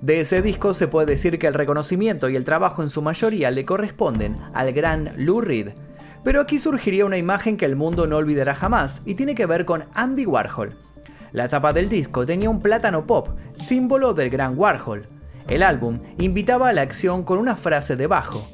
De 0.00 0.20
ese 0.20 0.42
disco 0.42 0.72
se 0.74 0.88
puede 0.88 1.06
decir 1.06 1.38
que 1.38 1.46
el 1.46 1.54
reconocimiento 1.54 2.28
y 2.28 2.36
el 2.36 2.44
trabajo 2.44 2.82
en 2.82 2.90
su 2.90 3.02
mayoría 3.02 3.50
le 3.50 3.64
corresponden 3.64 4.38
al 4.52 4.72
gran 4.72 5.12
Lou 5.16 5.40
Reed. 5.40 5.70
Pero 6.24 6.40
aquí 6.40 6.58
surgiría 6.58 7.06
una 7.06 7.18
imagen 7.18 7.56
que 7.56 7.66
el 7.66 7.76
mundo 7.76 8.06
no 8.06 8.16
olvidará 8.16 8.54
jamás 8.54 9.00
y 9.04 9.14
tiene 9.14 9.34
que 9.34 9.46
ver 9.46 9.64
con 9.64 9.84
Andy 9.94 10.26
Warhol. 10.26 10.85
La 11.32 11.48
tapa 11.48 11.72
del 11.72 11.88
disco 11.88 12.24
tenía 12.24 12.50
un 12.50 12.60
plátano 12.60 13.06
pop, 13.06 13.28
símbolo 13.54 14.14
del 14.14 14.30
gran 14.30 14.58
Warhol, 14.58 15.06
el 15.48 15.62
álbum 15.62 15.98
invitaba 16.18 16.68
a 16.68 16.72
la 16.72 16.82
acción 16.82 17.22
con 17.22 17.38
una 17.38 17.54
frase 17.54 17.94
debajo, 17.94 18.44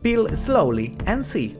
Peel 0.00 0.34
slowly 0.34 0.96
and 1.04 1.22
see, 1.22 1.58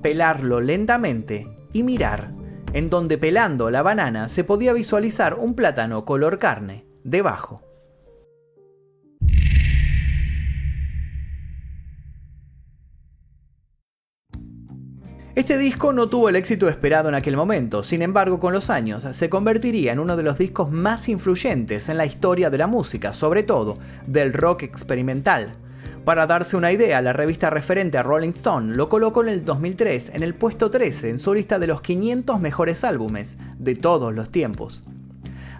pelarlo 0.00 0.60
lentamente 0.60 1.48
y 1.72 1.82
mirar, 1.82 2.30
en 2.72 2.88
donde 2.88 3.18
pelando 3.18 3.70
la 3.70 3.82
banana 3.82 4.28
se 4.28 4.44
podía 4.44 4.72
visualizar 4.72 5.34
un 5.34 5.54
plátano 5.54 6.04
color 6.04 6.38
carne 6.38 6.86
debajo. 7.02 7.67
Este 15.38 15.56
disco 15.56 15.92
no 15.92 16.08
tuvo 16.08 16.28
el 16.28 16.34
éxito 16.34 16.68
esperado 16.68 17.08
en 17.08 17.14
aquel 17.14 17.36
momento, 17.36 17.84
sin 17.84 18.02
embargo 18.02 18.40
con 18.40 18.52
los 18.52 18.70
años 18.70 19.06
se 19.12 19.30
convertiría 19.30 19.92
en 19.92 20.00
uno 20.00 20.16
de 20.16 20.24
los 20.24 20.36
discos 20.36 20.72
más 20.72 21.08
influyentes 21.08 21.88
en 21.88 21.96
la 21.96 22.06
historia 22.06 22.50
de 22.50 22.58
la 22.58 22.66
música, 22.66 23.12
sobre 23.12 23.44
todo 23.44 23.78
del 24.04 24.32
rock 24.32 24.64
experimental. 24.64 25.52
Para 26.04 26.26
darse 26.26 26.56
una 26.56 26.72
idea, 26.72 27.00
la 27.02 27.12
revista 27.12 27.50
referente 27.50 27.98
a 27.98 28.02
Rolling 28.02 28.30
Stone 28.30 28.74
lo 28.74 28.88
colocó 28.88 29.22
en 29.22 29.28
el 29.28 29.44
2003 29.44 30.10
en 30.16 30.24
el 30.24 30.34
puesto 30.34 30.72
13 30.72 31.10
en 31.10 31.20
su 31.20 31.32
lista 31.32 31.60
de 31.60 31.68
los 31.68 31.82
500 31.82 32.40
mejores 32.40 32.82
álbumes 32.82 33.38
de 33.60 33.76
todos 33.76 34.12
los 34.12 34.32
tiempos. 34.32 34.82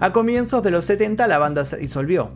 A 0.01 0.13
comienzos 0.13 0.65
de 0.65 0.73
los 0.73 0.87
70 0.87 1.25
la 1.29 1.39
banda 1.39 1.65
se 1.65 1.77
disolvió. 1.77 2.31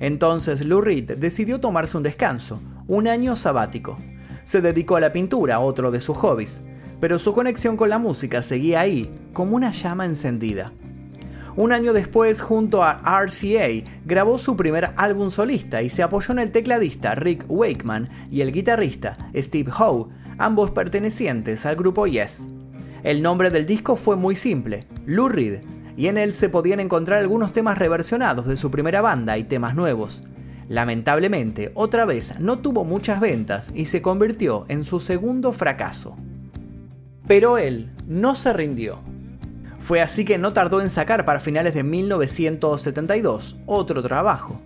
Entonces 0.00 0.64
Lou 0.64 0.80
Reed 0.80 1.18
decidió 1.18 1.60
tomarse 1.60 1.96
un 1.96 2.02
descanso, 2.02 2.60
un 2.88 3.06
año 3.06 3.36
sabático. 3.36 3.94
Se 4.42 4.60
dedicó 4.60 4.96
a 4.96 5.00
la 5.00 5.12
pintura, 5.12 5.60
otro 5.60 5.92
de 5.92 6.00
sus 6.00 6.16
hobbies 6.16 6.62
pero 7.00 7.18
su 7.18 7.32
conexión 7.32 7.76
con 7.76 7.88
la 7.88 7.98
música 7.98 8.42
seguía 8.42 8.80
ahí, 8.80 9.10
como 9.32 9.56
una 9.56 9.72
llama 9.72 10.04
encendida. 10.04 10.72
Un 11.56 11.72
año 11.72 11.92
después, 11.92 12.40
junto 12.40 12.84
a 12.84 13.02
RCA, 13.02 13.90
grabó 14.04 14.38
su 14.38 14.56
primer 14.56 14.92
álbum 14.96 15.30
solista 15.30 15.82
y 15.82 15.90
se 15.90 16.02
apoyó 16.02 16.32
en 16.32 16.38
el 16.38 16.52
tecladista 16.52 17.14
Rick 17.14 17.44
Wakeman 17.48 18.08
y 18.30 18.42
el 18.42 18.52
guitarrista 18.52 19.16
Steve 19.34 19.72
Howe, 19.76 20.08
ambos 20.38 20.70
pertenecientes 20.70 21.66
al 21.66 21.76
grupo 21.76 22.06
Yes. 22.06 22.46
El 23.02 23.22
nombre 23.22 23.50
del 23.50 23.66
disco 23.66 23.96
fue 23.96 24.14
muy 24.14 24.36
simple, 24.36 24.86
Lou 25.06 25.28
Reed, 25.28 25.60
y 25.96 26.06
en 26.06 26.18
él 26.18 26.32
se 26.32 26.48
podían 26.48 26.80
encontrar 26.80 27.18
algunos 27.18 27.52
temas 27.52 27.78
reversionados 27.78 28.46
de 28.46 28.56
su 28.56 28.70
primera 28.70 29.00
banda 29.00 29.36
y 29.36 29.44
temas 29.44 29.74
nuevos. 29.74 30.22
Lamentablemente, 30.68 31.72
otra 31.74 32.04
vez 32.04 32.38
no 32.38 32.60
tuvo 32.60 32.84
muchas 32.84 33.20
ventas 33.20 33.70
y 33.74 33.86
se 33.86 34.00
convirtió 34.02 34.66
en 34.68 34.84
su 34.84 35.00
segundo 35.00 35.52
fracaso. 35.52 36.16
Pero 37.30 37.58
él 37.58 37.88
no 38.08 38.34
se 38.34 38.52
rindió. 38.52 38.98
Fue 39.78 40.00
así 40.00 40.24
que 40.24 40.36
no 40.36 40.52
tardó 40.52 40.80
en 40.80 40.90
sacar 40.90 41.24
para 41.24 41.38
finales 41.38 41.74
de 41.74 41.84
1972 41.84 43.54
otro 43.66 44.02
trabajo, 44.02 44.56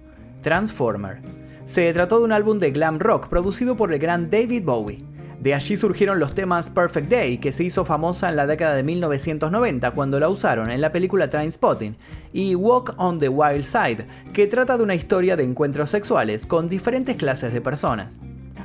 Transformer. 0.40 1.18
Se 1.66 1.92
trató 1.92 2.20
de 2.20 2.24
un 2.24 2.32
álbum 2.32 2.58
de 2.58 2.70
glam 2.70 3.00
rock 3.00 3.28
producido 3.28 3.76
por 3.76 3.92
el 3.92 3.98
gran 3.98 4.30
David 4.30 4.64
Bowie. 4.64 5.04
De 5.40 5.52
allí 5.52 5.76
surgieron 5.76 6.18
los 6.18 6.34
temas 6.34 6.70
Perfect 6.70 7.10
Day, 7.10 7.36
que 7.36 7.52
se 7.52 7.64
hizo 7.64 7.84
famosa 7.84 8.30
en 8.30 8.36
la 8.36 8.46
década 8.46 8.74
de 8.76 8.82
1990 8.82 9.90
cuando 9.90 10.18
la 10.18 10.30
usaron 10.30 10.70
en 10.70 10.80
la 10.80 10.90
película 10.90 11.28
Trainspotting, 11.28 11.98
y 12.32 12.54
Walk 12.54 12.94
on 12.96 13.18
the 13.18 13.28
Wild 13.28 13.64
Side, 13.64 14.06
que 14.32 14.46
trata 14.46 14.78
de 14.78 14.84
una 14.84 14.94
historia 14.94 15.36
de 15.36 15.44
encuentros 15.44 15.90
sexuales 15.90 16.46
con 16.46 16.70
diferentes 16.70 17.16
clases 17.16 17.52
de 17.52 17.60
personas. 17.60 18.08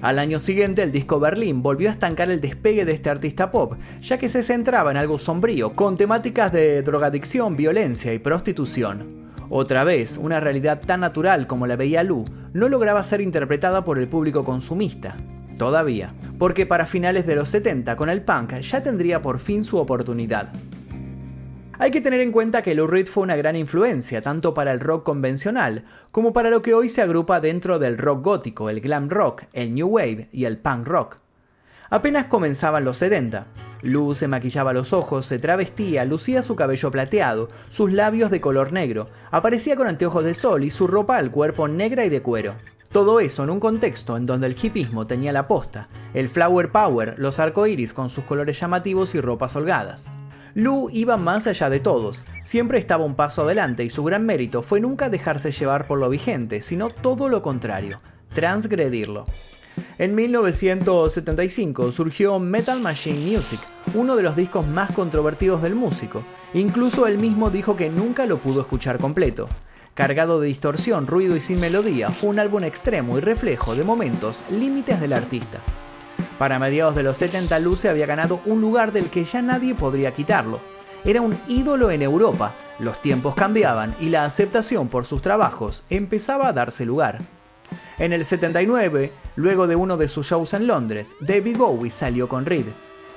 Al 0.01 0.17
año 0.17 0.39
siguiente, 0.39 0.81
el 0.81 0.93
disco 0.93 1.19
Berlín 1.19 1.61
volvió 1.61 1.89
a 1.89 1.91
estancar 1.91 2.29
el 2.29 2.39
despegue 2.39 2.85
de 2.85 2.93
este 2.93 3.09
artista 3.09 3.51
pop, 3.51 3.73
ya 4.01 4.17
que 4.17 4.29
se 4.29 4.43
centraba 4.43 4.91
en 4.91 4.97
algo 4.97 5.19
sombrío, 5.19 5.73
con 5.73 5.97
temáticas 5.97 6.53
de 6.53 6.81
drogadicción, 6.83 7.57
violencia 7.57 8.13
y 8.13 8.19
prostitución. 8.19 9.19
Otra 9.49 9.83
vez, 9.83 10.17
una 10.17 10.39
realidad 10.39 10.79
tan 10.79 11.01
natural 11.01 11.47
como 11.47 11.67
la 11.67 11.75
veía 11.75 12.03
Lu 12.03 12.23
no 12.53 12.69
lograba 12.69 13.03
ser 13.03 13.19
interpretada 13.19 13.83
por 13.83 13.99
el 13.99 14.07
público 14.07 14.45
consumista. 14.45 15.17
Todavía, 15.57 16.13
porque 16.37 16.65
para 16.65 16.85
finales 16.85 17.27
de 17.27 17.35
los 17.35 17.49
70 17.49 17.97
con 17.97 18.09
el 18.09 18.21
punk 18.21 18.59
ya 18.61 18.81
tendría 18.81 19.21
por 19.21 19.39
fin 19.39 19.65
su 19.65 19.77
oportunidad. 19.77 20.49
Hay 21.81 21.91
que 21.91 22.01
tener 22.01 22.19
en 22.19 22.33
cuenta 22.33 22.61
que 22.61 22.75
Lou 22.75 22.87
Reed 22.87 23.07
fue 23.07 23.23
una 23.23 23.37
gran 23.37 23.55
influencia 23.55 24.21
tanto 24.21 24.53
para 24.53 24.73
el 24.73 24.81
rock 24.81 25.05
convencional 25.05 25.85
como 26.11 26.33
para 26.33 26.49
lo 26.49 26.61
que 26.61 26.73
hoy 26.73 26.89
se 26.89 27.01
agrupa 27.01 27.39
dentro 27.39 27.79
del 27.79 27.97
rock 27.97 28.21
gótico, 28.21 28.69
el 28.69 28.81
glam 28.81 29.07
rock, 29.07 29.43
el 29.53 29.73
new 29.73 29.87
wave 29.87 30.27
y 30.33 30.43
el 30.43 30.57
punk 30.57 30.85
rock. 30.85 31.19
Apenas 31.89 32.25
comenzaban 32.25 32.83
los 32.83 32.97
70. 32.97 33.45
Lou 33.81 34.13
se 34.13 34.27
maquillaba 34.27 34.73
los 34.73 34.91
ojos, 34.91 35.25
se 35.25 35.39
travestía, 35.39 36.03
lucía 36.03 36.41
su 36.41 36.57
cabello 36.57 36.91
plateado, 36.91 37.47
sus 37.69 37.93
labios 37.93 38.29
de 38.29 38.41
color 38.41 38.73
negro, 38.73 39.07
aparecía 39.31 39.77
con 39.77 39.87
anteojos 39.87 40.25
de 40.25 40.33
sol 40.33 40.65
y 40.65 40.71
su 40.71 40.85
ropa 40.85 41.15
al 41.15 41.31
cuerpo 41.31 41.69
negra 41.69 42.03
y 42.03 42.09
de 42.09 42.21
cuero. 42.21 42.55
Todo 42.91 43.21
eso 43.21 43.45
en 43.45 43.51
un 43.51 43.61
contexto 43.61 44.17
en 44.17 44.25
donde 44.25 44.47
el 44.47 44.57
hipismo 44.61 45.07
tenía 45.07 45.31
la 45.31 45.47
posta, 45.47 45.87
el 46.13 46.27
flower 46.27 46.73
power, 46.73 47.15
los 47.19 47.39
arcoíris 47.39 47.93
con 47.93 48.09
sus 48.09 48.25
colores 48.25 48.59
llamativos 48.59 49.15
y 49.15 49.21
ropas 49.21 49.55
holgadas. 49.55 50.09
Lu 50.55 50.89
iba 50.91 51.17
más 51.17 51.47
allá 51.47 51.69
de 51.69 51.79
todos, 51.79 52.25
siempre 52.43 52.79
estaba 52.79 53.05
un 53.05 53.15
paso 53.15 53.43
adelante 53.43 53.83
y 53.83 53.89
su 53.89 54.03
gran 54.03 54.25
mérito 54.25 54.63
fue 54.63 54.79
nunca 54.79 55.09
dejarse 55.09 55.51
llevar 55.51 55.85
por 55.87 55.99
lo 55.99 56.09
vigente, 56.09 56.61
sino 56.61 56.89
todo 56.89 57.29
lo 57.29 57.41
contrario, 57.41 57.97
transgredirlo. 58.33 59.25
En 59.97 60.15
1975 60.15 61.91
surgió 61.91 62.39
Metal 62.39 62.79
Machine 62.79 63.19
Music, 63.19 63.59
uno 63.93 64.15
de 64.15 64.23
los 64.23 64.35
discos 64.35 64.67
más 64.67 64.91
controvertidos 64.91 65.61
del 65.61 65.75
músico. 65.75 66.23
Incluso 66.53 67.07
él 67.07 67.17
mismo 67.17 67.49
dijo 67.49 67.75
que 67.75 67.89
nunca 67.89 68.25
lo 68.25 68.39
pudo 68.39 68.61
escuchar 68.61 68.97
completo. 68.97 69.47
Cargado 69.93 70.39
de 70.39 70.47
distorsión, 70.47 71.07
ruido 71.07 71.35
y 71.35 71.41
sin 71.41 71.59
melodía, 71.59 72.09
fue 72.09 72.29
un 72.29 72.39
álbum 72.39 72.63
extremo 72.63 73.17
y 73.17 73.21
reflejo 73.21 73.75
de 73.75 73.83
momentos 73.83 74.43
límites 74.49 74.99
del 75.01 75.13
artista. 75.13 75.59
Para 76.39 76.57
mediados 76.57 76.95
de 76.95 77.03
los 77.03 77.17
70 77.17 77.59
Luce 77.59 77.89
había 77.89 78.05
ganado 78.05 78.39
un 78.45 78.61
lugar 78.61 78.93
del 78.93 79.09
que 79.09 79.25
ya 79.25 79.41
nadie 79.41 79.75
podría 79.75 80.13
quitarlo. 80.13 80.61
Era 81.03 81.19
un 81.19 81.37
ídolo 81.49 81.91
en 81.91 82.01
Europa, 82.01 82.53
los 82.79 83.01
tiempos 83.01 83.35
cambiaban 83.35 83.93
y 83.99 84.07
la 84.07 84.23
aceptación 84.23 84.87
por 84.87 85.05
sus 85.05 85.21
trabajos 85.21 85.83
empezaba 85.89 86.47
a 86.47 86.53
darse 86.53 86.85
lugar. 86.85 87.17
En 87.97 88.13
el 88.13 88.23
79, 88.23 89.11
luego 89.35 89.67
de 89.67 89.75
uno 89.75 89.97
de 89.97 90.07
sus 90.07 90.27
shows 90.27 90.53
en 90.53 90.65
Londres, 90.65 91.17
David 91.19 91.57
Bowie 91.57 91.91
salió 91.91 92.29
con 92.29 92.45
Reed. 92.45 92.67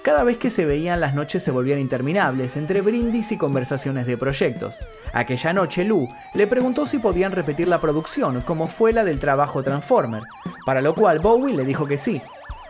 Cada 0.03 0.25
vez 0.25 0.37
que 0.37 0.51
se 0.51 0.67
veían 0.67 1.01
las 1.01 1.15
noches 1.15 1.45
se 1.45 1.53
volvían 1.53 1.79
interminables 1.79 2.57
entre 2.57 2.81
brindis 2.81 3.31
y 3.31 3.39
conversaciones 3.39 4.05
de 4.05 4.17
proyectos. 4.17 4.81
Aquella 5.13 5.53
noche 5.53 5.85
Lou 5.85 6.09
le 6.35 6.49
preguntó 6.49 6.87
si 6.87 6.99
podían 6.99 7.31
repetir 7.31 7.69
la 7.69 7.81
producción 7.81 8.41
como 8.41 8.67
fue 8.67 8.93
la 8.93 9.05
del 9.05 9.21
trabajo 9.21 9.63
Transformer, 9.63 10.25
para 10.67 10.83
lo 10.83 10.97
cual 10.97 11.21
Bowie 11.21 11.55
le 11.55 11.65
dijo 11.65 11.87
que 11.87 11.99
sí, 11.99 12.21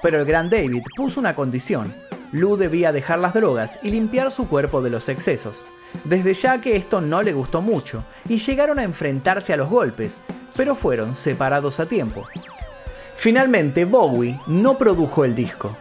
pero 0.03 0.19
el 0.19 0.27
gran 0.27 0.51
David 0.51 0.83
puso 0.97 1.21
una 1.21 1.35
condición. 1.35 1.95
Lou 2.33 2.57
debía 2.57 2.93
dejar 2.93 3.19
las 3.19 3.35
drogas 3.35 3.79
y 3.83 3.91
limpiar 3.91 4.31
su 4.31 4.49
cuerpo 4.49 4.83
de 4.83 4.91
los 4.91 5.09
excesos. 5.09 5.67
Desde 6.05 6.35
ya 6.35 6.61
que 6.61 6.77
esto 6.77 7.01
no 7.01 7.23
le 7.23 7.33
gustó 7.33 7.63
mucho 7.63 8.05
y 8.29 8.39
llegaron 8.39 8.79
a 8.79 8.83
enfrentarse 8.83 9.53
a 9.53 9.57
los 9.57 9.71
golpes, 9.71 10.21
pero 10.57 10.75
fueron 10.75 11.15
separados 11.15 11.81
a 11.81 11.87
tiempo. 11.87 12.27
Finalmente, 13.15 13.85
Bowie 13.85 14.39
no 14.47 14.79
produjo 14.79 15.25
el 15.25 15.35
disco. 15.35 15.77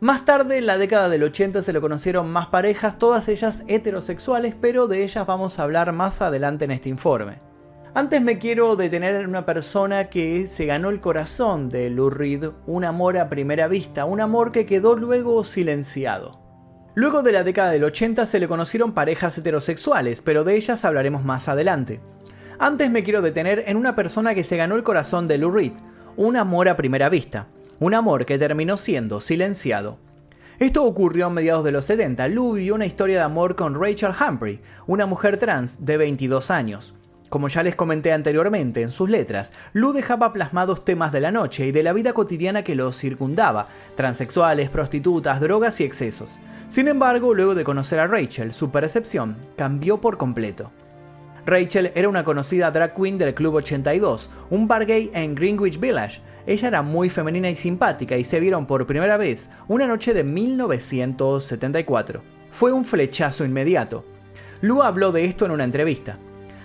Más 0.00 0.24
tarde, 0.24 0.58
en 0.58 0.66
la 0.66 0.78
década 0.78 1.08
del 1.08 1.24
80, 1.24 1.60
se 1.60 1.72
le 1.72 1.80
conocieron 1.80 2.30
más 2.30 2.46
parejas, 2.46 3.00
todas 3.00 3.26
ellas 3.26 3.64
heterosexuales, 3.66 4.54
pero 4.60 4.86
de 4.86 5.02
ellas 5.02 5.26
vamos 5.26 5.58
a 5.58 5.64
hablar 5.64 5.92
más 5.92 6.22
adelante 6.22 6.66
en 6.66 6.70
este 6.70 6.88
informe. 6.88 7.38
Antes 7.94 8.22
me 8.22 8.38
quiero 8.38 8.76
detener 8.76 9.16
en 9.16 9.28
una 9.28 9.44
persona 9.44 10.04
que 10.04 10.46
se 10.46 10.66
ganó 10.66 10.90
el 10.90 11.00
corazón 11.00 11.68
de 11.68 11.90
Lou 11.90 12.10
Reed, 12.10 12.44
un 12.68 12.84
amor 12.84 13.18
a 13.18 13.28
primera 13.28 13.66
vista, 13.66 14.04
un 14.04 14.20
amor 14.20 14.52
que 14.52 14.66
quedó 14.66 14.94
luego 14.94 15.42
silenciado. 15.42 16.38
Luego 16.94 17.24
de 17.24 17.32
la 17.32 17.42
década 17.42 17.72
del 17.72 17.82
80 17.82 18.24
se 18.24 18.38
le 18.38 18.46
conocieron 18.46 18.94
parejas 18.94 19.36
heterosexuales, 19.36 20.22
pero 20.22 20.44
de 20.44 20.54
ellas 20.54 20.84
hablaremos 20.84 21.24
más 21.24 21.48
adelante. 21.48 22.00
Antes 22.60 22.88
me 22.88 23.02
quiero 23.02 23.20
detener 23.20 23.64
en 23.66 23.76
una 23.76 23.96
persona 23.96 24.36
que 24.36 24.44
se 24.44 24.56
ganó 24.56 24.76
el 24.76 24.84
corazón 24.84 25.26
de 25.26 25.38
Lou 25.38 25.50
Reed, 25.50 25.72
un 26.16 26.36
amor 26.36 26.68
a 26.68 26.76
primera 26.76 27.08
vista 27.08 27.48
un 27.80 27.94
amor 27.94 28.26
que 28.26 28.38
terminó 28.38 28.76
siendo 28.76 29.20
silenciado. 29.20 29.98
Esto 30.58 30.84
ocurrió 30.84 31.26
a 31.26 31.30
mediados 31.30 31.64
de 31.64 31.70
los 31.70 31.84
70. 31.84 32.26
Lou 32.28 32.54
vivió 32.54 32.74
una 32.74 32.86
historia 32.86 33.18
de 33.18 33.22
amor 33.22 33.54
con 33.54 33.80
Rachel 33.80 34.10
Humphrey, 34.10 34.60
una 34.88 35.06
mujer 35.06 35.36
trans 35.36 35.84
de 35.84 35.96
22 35.96 36.50
años. 36.50 36.94
Como 37.28 37.48
ya 37.48 37.62
les 37.62 37.76
comenté 37.76 38.12
anteriormente 38.12 38.82
en 38.82 38.90
sus 38.90 39.08
letras, 39.08 39.52
Lou 39.72 39.92
dejaba 39.92 40.32
plasmados 40.32 40.84
temas 40.84 41.12
de 41.12 41.20
la 41.20 41.30
noche 41.30 41.66
y 41.66 41.72
de 41.72 41.82
la 41.82 41.92
vida 41.92 42.12
cotidiana 42.12 42.64
que 42.64 42.74
los 42.74 42.98
circundaba, 42.98 43.66
transexuales, 43.96 44.70
prostitutas, 44.70 45.40
drogas 45.40 45.80
y 45.80 45.84
excesos. 45.84 46.40
Sin 46.68 46.88
embargo, 46.88 47.34
luego 47.34 47.54
de 47.54 47.64
conocer 47.64 48.00
a 48.00 48.06
Rachel, 48.06 48.52
su 48.52 48.70
percepción 48.70 49.36
cambió 49.56 50.00
por 50.00 50.16
completo. 50.16 50.72
Rachel 51.48 51.90
era 51.94 52.10
una 52.10 52.24
conocida 52.24 52.70
drag 52.70 52.94
queen 52.94 53.16
del 53.16 53.32
Club 53.32 53.54
82, 53.54 54.28
un 54.50 54.68
bar 54.68 54.84
gay 54.84 55.10
en 55.14 55.34
Greenwich 55.34 55.80
Village. 55.80 56.20
Ella 56.46 56.68
era 56.68 56.82
muy 56.82 57.08
femenina 57.08 57.48
y 57.48 57.56
simpática 57.56 58.18
y 58.18 58.24
se 58.24 58.38
vieron 58.38 58.66
por 58.66 58.86
primera 58.86 59.16
vez 59.16 59.48
una 59.66 59.86
noche 59.86 60.12
de 60.12 60.24
1974. 60.24 62.20
Fue 62.50 62.70
un 62.70 62.84
flechazo 62.84 63.46
inmediato. 63.46 64.04
Lu 64.60 64.82
habló 64.82 65.10
de 65.10 65.24
esto 65.24 65.46
en 65.46 65.52
una 65.52 65.64
entrevista. 65.64 66.18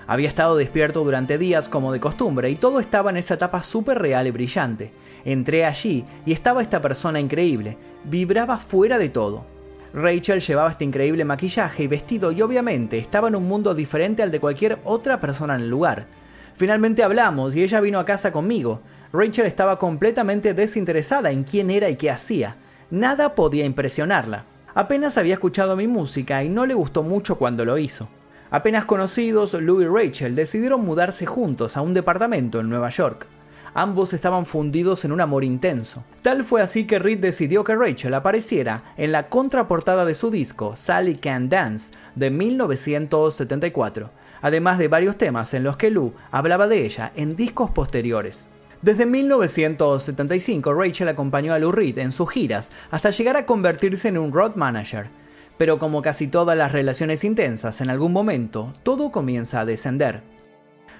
Había 0.06 0.28
estado 0.28 0.58
despierto 0.58 1.06
durante 1.06 1.38
días 1.38 1.70
como 1.70 1.94
de 1.94 2.02
costumbre 2.02 2.50
y 2.50 2.58
todo 2.58 2.82
estaba 2.82 3.10
en 3.10 3.16
esa 3.16 3.36
etapa 3.36 3.64
súper 3.64 4.00
real 4.00 4.28
y 4.28 4.32
brillante. 4.32 4.92
Entré 5.24 5.64
allí 5.64 6.04
y 6.26 6.34
estaba 6.34 6.62
esta 6.62 6.82
persona 6.82 7.22
increíble, 7.22 7.78
vibraba 8.04 8.58
fuera 8.58 8.98
de 8.98 9.08
todo. 9.08 9.46
Rachel 9.94 10.42
llevaba 10.42 10.72
este 10.72 10.86
increíble 10.86 11.24
maquillaje 11.24 11.84
y 11.84 11.88
vestido 11.88 12.32
y 12.32 12.42
obviamente 12.42 12.98
estaba 12.98 13.28
en 13.28 13.36
un 13.36 13.48
mundo 13.48 13.76
diferente 13.76 14.24
al 14.24 14.32
de 14.32 14.40
cualquier 14.40 14.80
otra 14.84 15.22
persona 15.22 15.54
en 15.54 15.62
el 15.62 15.70
lugar. 15.70 16.08
Finalmente 16.56 17.04
hablamos 17.04 17.56
y 17.56 17.62
ella 17.62 17.80
vino 17.80 18.00
a 18.00 18.06
casa 18.06 18.32
conmigo. 18.32 18.82
Rachel 19.12 19.46
estaba 19.46 19.78
completamente 19.78 20.56
desinteresada 20.56 21.30
en 21.30 21.44
quién 21.44 21.70
era 21.70 21.90
y 21.90 21.96
qué 21.96 22.10
hacía. 22.10 22.56
Nada 22.90 23.36
podía 23.36 23.66
impresionarla. 23.66 24.46
Apenas 24.74 25.20
había 25.20 25.36
escuchado 25.36 25.76
mi 25.76 25.88
música 25.88 26.44
y 26.44 26.50
no 26.50 26.66
le 26.66 26.74
gustó 26.74 27.04
mucho 27.04 27.38
cuando 27.38 27.64
lo 27.64 27.78
hizo. 27.78 28.10
Apenas 28.50 28.86
conocidos, 28.86 29.54
Lou 29.54 29.82
y 29.82 29.86
Rachel 29.86 30.36
decidieron 30.36 30.84
mudarse 30.84 31.28
juntos 31.28 31.78
a 31.78 31.82
un 31.82 31.94
departamento 31.94 32.60
en 32.60 32.70
Nueva 32.70 32.90
York 32.90 33.28
ambos 33.74 34.14
estaban 34.14 34.46
fundidos 34.46 35.06
en 35.06 35.12
un 35.12 35.22
amor 35.22 35.44
intenso. 35.44 36.04
Tal 36.22 36.44
fue 36.44 36.62
así 36.62 36.86
que 36.86 37.00
Reed 37.00 37.20
decidió 37.20 37.64
que 37.64 37.76
Rachel 37.76 38.14
apareciera 38.14 38.84
en 38.98 39.12
la 39.12 39.30
contraportada 39.30 40.06
de 40.06 40.16
su 40.16 40.30
disco 40.30 40.76
Sally 40.76 41.16
Can 41.16 41.50
Dance 41.50 41.94
de 42.16 42.30
1974, 42.30 44.10
además 44.42 44.78
de 44.78 44.88
varios 44.88 45.18
temas 45.18 45.54
en 45.54 45.64
los 45.64 45.78
que 45.78 45.90
Lou 45.90 46.14
hablaba 46.32 46.68
de 46.68 46.86
ella 46.86 47.12
en 47.16 47.36
discos 47.36 47.72
posteriores. 47.72 48.50
Desde 48.82 49.06
1975, 49.06 50.74
Rachel 50.74 51.08
acompañó 51.08 51.54
a 51.54 51.60
Lou 51.60 51.72
Reed 51.72 51.98
en 52.00 52.12
sus 52.12 52.30
giras 52.30 52.72
hasta 52.92 53.12
llegar 53.12 53.38
a 53.38 53.46
convertirse 53.46 54.10
en 54.10 54.18
un 54.18 54.34
road 54.34 54.56
manager. 54.56 55.10
Pero 55.58 55.80
como 55.80 56.02
casi 56.02 56.28
todas 56.28 56.58
las 56.58 56.74
relaciones 56.74 57.24
intensas, 57.24 57.80
en 57.80 57.90
algún 57.90 58.12
momento 58.12 58.74
todo 58.84 59.12
comienza 59.12 59.62
a 59.62 59.66
descender. 59.66 60.33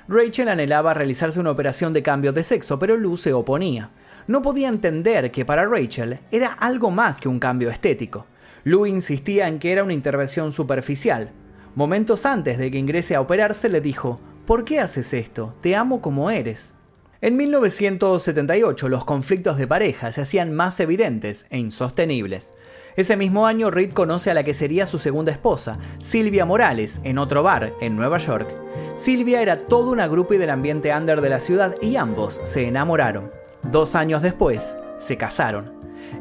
Rachel 0.08 0.50
anhelaba 0.50 0.94
realizarse 0.94 1.40
una 1.40 1.52
operación 1.52 1.94
de 1.94 2.04
cambio 2.04 2.34
de 2.34 2.44
sexo, 2.44 2.78
pero 2.78 2.98
Lou 2.98 3.16
se 3.16 3.34
oponía. 3.34 3.90
No 4.28 4.42
podía 4.42 4.68
entender 4.68 5.32
que 5.32 5.46
para 5.46 5.66
Rachel 5.66 6.20
era 6.32 6.48
algo 6.52 6.92
más 6.92 7.20
que 7.20 7.30
un 7.30 7.40
cambio 7.40 7.70
estético. 7.70 8.26
Lou 8.64 8.86
insistía 8.86 9.48
en 9.48 9.60
que 9.60 9.72
era 9.72 9.84
una 9.84 9.94
intervención 9.94 10.52
superficial. 10.52 11.32
Momentos 11.76 12.26
antes 12.26 12.58
de 12.58 12.70
que 12.70 12.78
ingrese 12.78 13.16
a 13.16 13.22
operarse 13.22 13.70
le 13.70 13.82
dijo, 13.82 14.20
¿por 14.46 14.64
qué 14.64 14.80
haces 14.80 15.14
esto? 15.14 15.56
Te 15.62 15.76
amo 15.76 16.02
como 16.02 16.30
eres. 16.30 16.74
En 17.24 17.38
1978 17.38 18.90
los 18.90 19.06
conflictos 19.06 19.58
de 19.58 19.66
pareja 19.66 20.12
se 20.12 20.20
hacían 20.20 20.52
más 20.52 20.78
evidentes 20.82 21.46
e 21.52 21.58
insostenibles. 21.58 22.52
Ese 22.98 23.16
mismo 23.16 23.48
año 23.48 23.72
Reed 23.72 23.94
conoce 23.94 24.30
a 24.30 24.34
la 24.34 24.44
que 24.44 24.54
sería 24.54 24.86
su 24.88 25.00
segunda 25.00 25.32
esposa, 25.32 25.80
Silvia 26.00 26.44
Morales, 26.44 27.00
en 27.06 27.18
otro 27.18 27.42
bar 27.42 27.76
en 27.80 27.96
Nueva 27.96 28.18
York. 28.18 28.50
Silvia 28.98 29.42
era 29.42 29.58
toda 29.58 29.90
una 29.94 30.08
groupie 30.10 30.38
del 30.38 30.50
ambiente 30.50 30.94
under 30.94 31.22
de 31.22 31.30
la 31.30 31.40
ciudad 31.40 31.76
y 31.82 31.96
ambos 31.96 32.42
se 32.44 32.68
enamoraron. 32.68 33.32
Dos 33.72 33.96
años 33.96 34.22
después, 34.22 34.76
se 34.98 35.16
casaron. 35.16 35.72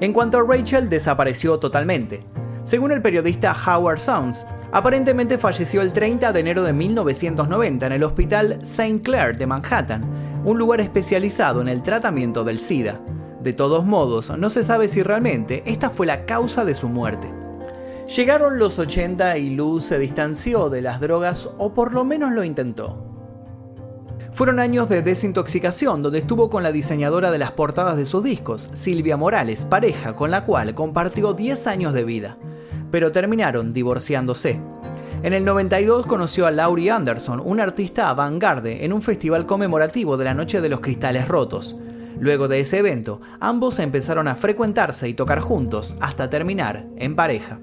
En 0.01 0.13
cuanto 0.13 0.39
a 0.39 0.45
Rachel, 0.45 0.89
desapareció 0.89 1.59
totalmente. 1.59 2.23
Según 2.63 2.93
el 2.93 3.03
periodista 3.03 3.57
Howard 3.67 3.99
Sounds, 3.99 4.47
aparentemente 4.71 5.37
falleció 5.37 5.83
el 5.83 5.93
30 5.93 6.33
de 6.33 6.39
enero 6.39 6.63
de 6.63 6.73
1990 6.73 7.87
en 7.87 7.93
el 7.93 8.05
Hospital 8.05 8.61
St. 8.63 9.03
Clair 9.03 9.37
de 9.37 9.49
Manhattan, 9.49 10.23
un 10.45 10.59
lugar 10.59 10.81
especializado 10.81 11.61
en 11.61 11.69
el 11.69 11.83
tratamiento 11.83 12.45
del 12.45 12.59
SIDA. 12.59 13.01
De 13.41 13.53
todos 13.53 13.85
modos, 13.85 14.37
no 14.39 14.51
se 14.51 14.63
sabe 14.63 14.89
si 14.89 15.03
realmente 15.03 15.63
esta 15.67 15.91
fue 15.91 16.07
la 16.07 16.25
causa 16.27 16.65
de 16.65 16.75
su 16.75 16.89
muerte. 16.89 17.29
Llegaron 18.15 18.59
los 18.59 18.79
80 18.79 19.39
y 19.39 19.51
Luz 19.51 19.85
se 19.85 19.99
distanció 19.99 20.69
de 20.69 20.83
las 20.83 21.01
drogas 21.01 21.49
o 21.59 21.73
por 21.73 21.95
lo 21.95 22.05
menos 22.05 22.33
lo 22.33 22.45
intentó. 22.45 23.09
Fueron 24.33 24.61
años 24.61 24.89
de 24.89 25.03
desintoxicación 25.03 26.03
donde 26.03 26.19
estuvo 26.19 26.51
con 26.51 26.63
la 26.63 26.73
diseñadora 26.73 27.31
de 27.31 27.39
las 27.39 27.53
portadas 27.53 27.97
de 27.97 28.07
sus 28.07 28.25
discos, 28.25 28.69
Silvia 28.73 29.17
Morales, 29.17 29.65
pareja 29.65 30.17
con 30.17 30.31
la 30.31 30.45
cual 30.45 30.75
compartió 30.75 31.35
10 31.35 31.67
años 31.67 31.93
de 31.93 32.05
vida, 32.05 32.39
pero 32.91 33.13
terminaron 33.13 33.73
divorciándose. 33.73 34.61
En 35.23 35.35
el 35.35 35.45
92 35.45 36.07
conoció 36.07 36.49
a 36.49 36.51
Laurie 36.51 36.91
Anderson, 36.91 37.41
un 37.45 37.61
artista 37.61 38.09
avant-garde, 38.09 38.85
en 38.85 38.93
un 38.93 39.03
festival 39.03 39.47
conmemorativo 39.47 40.17
de 40.17 40.25
la 40.25 40.35
Noche 40.35 40.61
de 40.61 40.69
los 40.69 40.81
Cristales 40.81 41.29
Rotos. 41.29 41.77
Luego 42.19 42.49
de 42.49 42.59
ese 42.59 42.79
evento, 42.79 43.21
ambos 43.39 43.79
empezaron 43.79 44.27
a 44.27 44.35
frecuentarse 44.35 45.09
y 45.09 45.15
tocar 45.15 45.39
juntos 45.39 45.95
hasta 46.01 46.29
terminar 46.29 46.87
en 46.97 47.15
pareja. 47.15 47.61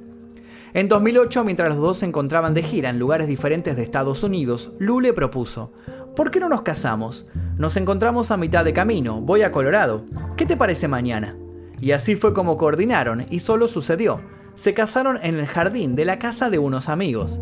En 0.73 0.87
2008, 0.87 1.43
mientras 1.43 1.67
los 1.71 1.79
dos 1.79 1.97
se 1.97 2.05
encontraban 2.05 2.53
de 2.53 2.63
gira 2.63 2.91
en 2.91 2.97
lugares 2.97 3.27
diferentes 3.27 3.75
de 3.75 3.83
Estados 3.83 4.23
Unidos, 4.23 4.71
Lou 4.79 5.01
le 5.01 5.11
propuso, 5.11 5.73
¿por 6.15 6.31
qué 6.31 6.39
no 6.39 6.47
nos 6.47 6.61
casamos? 6.61 7.27
Nos 7.57 7.75
encontramos 7.75 8.31
a 8.31 8.37
mitad 8.37 8.63
de 8.63 8.71
camino, 8.71 9.19
voy 9.19 9.41
a 9.41 9.51
Colorado. 9.51 10.05
¿Qué 10.37 10.45
te 10.45 10.55
parece 10.55 10.87
mañana? 10.87 11.35
Y 11.81 11.91
así 11.91 12.15
fue 12.15 12.33
como 12.33 12.57
coordinaron 12.57 13.25
y 13.29 13.41
solo 13.41 13.67
sucedió. 13.67 14.21
Se 14.55 14.73
casaron 14.73 15.19
en 15.23 15.37
el 15.37 15.45
jardín 15.45 15.95
de 15.97 16.05
la 16.05 16.19
casa 16.19 16.49
de 16.49 16.59
unos 16.59 16.87
amigos. 16.87 17.41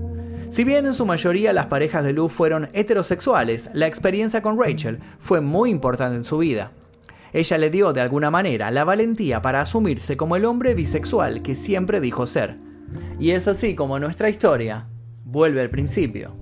Si 0.49 0.63
bien 0.63 0.85
en 0.85 0.93
su 0.93 1.05
mayoría 1.05 1.51
las 1.51 1.65
parejas 1.65 2.05
de 2.05 2.13
Lou 2.13 2.29
fueron 2.29 2.69
heterosexuales, 2.73 3.69
la 3.73 3.85
experiencia 3.85 4.41
con 4.41 4.57
Rachel 4.57 4.99
fue 5.19 5.41
muy 5.41 5.69
importante 5.69 6.15
en 6.15 6.23
su 6.23 6.37
vida. 6.37 6.71
Ella 7.33 7.57
le 7.57 7.69
dio 7.69 7.91
de 7.91 7.99
alguna 7.99 8.31
manera 8.31 8.71
la 8.71 8.85
valentía 8.85 9.41
para 9.41 9.59
asumirse 9.59 10.15
como 10.15 10.37
el 10.37 10.45
hombre 10.45 10.73
bisexual 10.73 11.41
que 11.41 11.55
siempre 11.55 11.99
dijo 11.99 12.25
ser. 12.25 12.57
Y 13.19 13.31
es 13.31 13.47
así 13.49 13.75
como 13.75 13.99
nuestra 13.99 14.29
historia 14.29 14.87
vuelve 15.25 15.59
al 15.59 15.69
principio. 15.69 16.33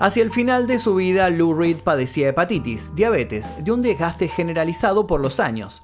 Hacia 0.00 0.22
el 0.22 0.30
final 0.30 0.66
de 0.66 0.78
su 0.78 0.94
vida, 0.94 1.28
Lou 1.30 1.54
Reed 1.54 1.76
padecía 1.84 2.28
hepatitis, 2.28 2.94
diabetes, 2.94 3.52
de 3.62 3.70
un 3.70 3.82
desgaste 3.82 4.28
generalizado 4.28 5.06
por 5.06 5.20
los 5.20 5.38
años, 5.40 5.82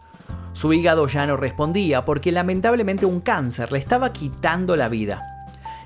su 0.52 0.72
hígado 0.72 1.06
ya 1.06 1.26
no 1.26 1.36
respondía 1.36 2.04
porque 2.04 2.32
lamentablemente 2.32 3.06
un 3.06 3.20
cáncer 3.20 3.72
le 3.72 3.78
estaba 3.78 4.12
quitando 4.12 4.76
la 4.76 4.88
vida. 4.88 5.30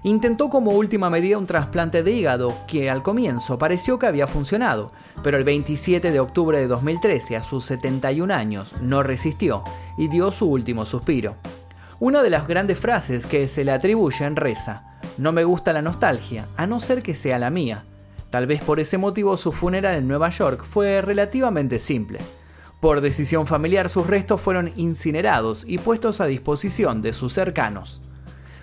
Intentó 0.03 0.51
como 0.51 0.73
última 0.73 1.09
medida 1.09 1.39
un 1.39 1.47
trasplante 1.47 2.03
de 2.03 2.13
hígado 2.13 2.55
que 2.67 2.91
al 2.91 3.03
comienzo 3.03 3.59
pareció 3.59 3.99
que 3.99 4.07
había 4.07 4.27
funcionado, 4.27 4.93
pero 5.23 5.39
el 5.39 5.45
27 5.45 6.11
de 6.11 6.21
octubre 6.21 6.59
de 6.59 6.67
2013, 6.67 7.37
a 7.37 7.43
sus 7.43 7.65
71 7.65 8.33
años, 8.35 8.75
no 8.83 9.03
resistió 9.03 9.65
y 9.97 10.09
dio 10.09 10.31
su 10.31 10.47
último 10.47 10.85
suspiro. 10.85 11.37
Una 12.01 12.23
de 12.23 12.29
las 12.29 12.47
grandes 12.47 12.79
frases 12.79 13.25
que 13.25 13.49
se 13.49 13.65
le 13.65 13.73
atribuyen 13.73 14.37
reza, 14.37 14.83
no 15.17 15.33
me 15.33 15.45
gusta 15.45 15.73
la 15.73 15.81
nostalgia, 15.81 16.49
a 16.57 16.67
no 16.67 16.81
ser 16.81 17.03
que 17.03 17.15
sea 17.15 17.39
la 17.39 17.49
mía. 17.49 17.85
Tal 18.29 18.47
vez 18.47 18.61
por 18.61 18.81
ese 18.81 18.99
motivo 18.99 19.39
su 19.39 19.53
funeral 19.53 19.97
en 19.97 20.09
Nueva 20.09 20.29
York 20.29 20.65
fue 20.65 21.01
relativamente 21.01 21.79
simple. 21.79 22.19
Por 22.85 23.01
decisión 23.01 23.47
familiar 23.47 23.89
sus 23.89 24.07
restos 24.07 24.43
fueron 24.43 24.71
incinerados 24.77 25.65
y 25.67 25.79
puestos 25.79 26.21
a 26.21 26.27
disposición 26.27 27.01
de 27.01 27.15
sus 27.15 27.33
cercanos. 27.33 28.03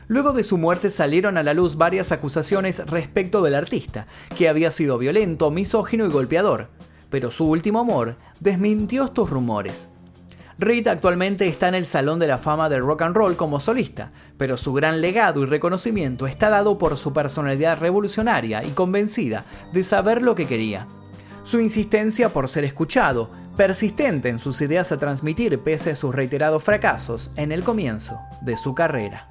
Luego 0.07 0.31
de 0.33 0.43
su 0.43 0.59
muerte 0.59 0.91
salieron 0.91 1.39
a 1.39 1.43
la 1.43 1.55
luz 1.55 1.75
varias 1.75 2.11
acusaciones 2.11 2.85
respecto 2.85 3.41
del 3.41 3.55
artista, 3.55 4.05
que 4.37 4.47
había 4.47 4.69
sido 4.69 4.99
violento, 4.99 5.49
misógino 5.49 6.05
y 6.05 6.09
golpeador, 6.09 6.69
pero 7.09 7.31
su 7.31 7.49
último 7.49 7.79
amor 7.79 8.15
desmintió 8.39 9.05
estos 9.05 9.31
rumores. 9.31 9.89
Reed 10.59 10.87
actualmente 10.87 11.47
está 11.47 11.69
en 11.69 11.73
el 11.73 11.87
Salón 11.87 12.19
de 12.19 12.27
la 12.27 12.37
Fama 12.37 12.69
del 12.69 12.81
Rock 12.81 13.01
and 13.01 13.15
Roll 13.15 13.35
como 13.35 13.59
solista, 13.59 14.11
pero 14.37 14.55
su 14.55 14.71
gran 14.71 15.01
legado 15.01 15.41
y 15.41 15.47
reconocimiento 15.47 16.27
está 16.27 16.51
dado 16.51 16.77
por 16.77 16.95
su 16.95 17.11
personalidad 17.11 17.79
revolucionaria 17.79 18.63
y 18.63 18.69
convencida 18.69 19.45
de 19.73 19.83
saber 19.83 20.21
lo 20.21 20.35
que 20.35 20.45
quería. 20.45 20.85
Su 21.43 21.59
insistencia 21.59 22.29
por 22.29 22.47
ser 22.49 22.65
escuchado, 22.65 23.31
persistente 23.61 24.29
en 24.29 24.39
sus 24.39 24.59
ideas 24.61 24.91
a 24.91 24.97
transmitir 24.97 25.59
pese 25.59 25.91
a 25.91 25.95
sus 25.95 26.15
reiterados 26.15 26.63
fracasos 26.63 27.29
en 27.35 27.51
el 27.51 27.61
comienzo 27.61 28.19
de 28.41 28.57
su 28.57 28.73
carrera. 28.73 29.27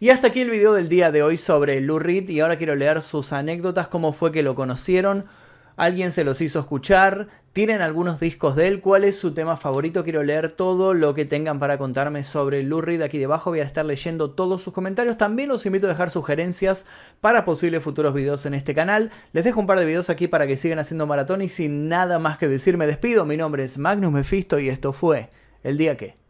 Y 0.00 0.10
hasta 0.10 0.26
aquí 0.26 0.40
el 0.40 0.50
video 0.50 0.72
del 0.72 0.88
día 0.88 1.12
de 1.12 1.22
hoy 1.22 1.36
sobre 1.36 1.80
Lou 1.80 2.00
Reed 2.00 2.28
y 2.30 2.40
ahora 2.40 2.58
quiero 2.58 2.74
leer 2.74 3.00
sus 3.02 3.32
anécdotas, 3.32 3.86
cómo 3.86 4.12
fue 4.12 4.32
que 4.32 4.42
lo 4.42 4.56
conocieron, 4.56 5.26
alguien 5.76 6.12
se 6.12 6.24
los 6.24 6.40
hizo 6.40 6.60
escuchar, 6.60 7.28
tienen 7.52 7.82
algunos 7.82 8.20
discos 8.20 8.56
de 8.56 8.68
él, 8.68 8.80
cuál 8.80 9.04
es 9.04 9.18
su 9.18 9.32
tema 9.32 9.56
favorito, 9.56 10.02
quiero 10.04 10.22
leer 10.22 10.50
todo 10.50 10.92
lo 10.94 11.14
que 11.14 11.24
tengan 11.24 11.58
para 11.58 11.78
contarme 11.78 12.24
sobre 12.24 12.62
Lou 12.62 12.80
Reed. 12.80 13.02
Aquí 13.02 13.18
debajo, 13.18 13.50
voy 13.50 13.60
a 13.60 13.64
estar 13.64 13.84
leyendo 13.84 14.30
todos 14.30 14.62
sus 14.62 14.72
comentarios, 14.72 15.16
también 15.16 15.48
los 15.48 15.64
invito 15.66 15.86
a 15.86 15.90
dejar 15.90 16.10
sugerencias 16.10 16.86
para 17.20 17.44
posibles 17.44 17.82
futuros 17.82 18.14
videos 18.14 18.44
en 18.46 18.54
este 18.54 18.74
canal, 18.74 19.10
les 19.32 19.44
dejo 19.44 19.60
un 19.60 19.66
par 19.66 19.78
de 19.78 19.86
videos 19.86 20.10
aquí 20.10 20.28
para 20.28 20.46
que 20.46 20.56
sigan 20.56 20.78
haciendo 20.78 21.06
maratón 21.06 21.42
y 21.42 21.48
sin 21.48 21.88
nada 21.88 22.18
más 22.18 22.38
que 22.38 22.48
decir 22.48 22.76
me 22.76 22.86
despido, 22.86 23.24
mi 23.24 23.36
nombre 23.36 23.64
es 23.64 23.78
Magnus 23.78 24.12
Mephisto 24.12 24.58
y 24.58 24.68
esto 24.68 24.92
fue 24.92 25.30
El 25.62 25.78
Día 25.78 25.96
Que. 25.96 26.23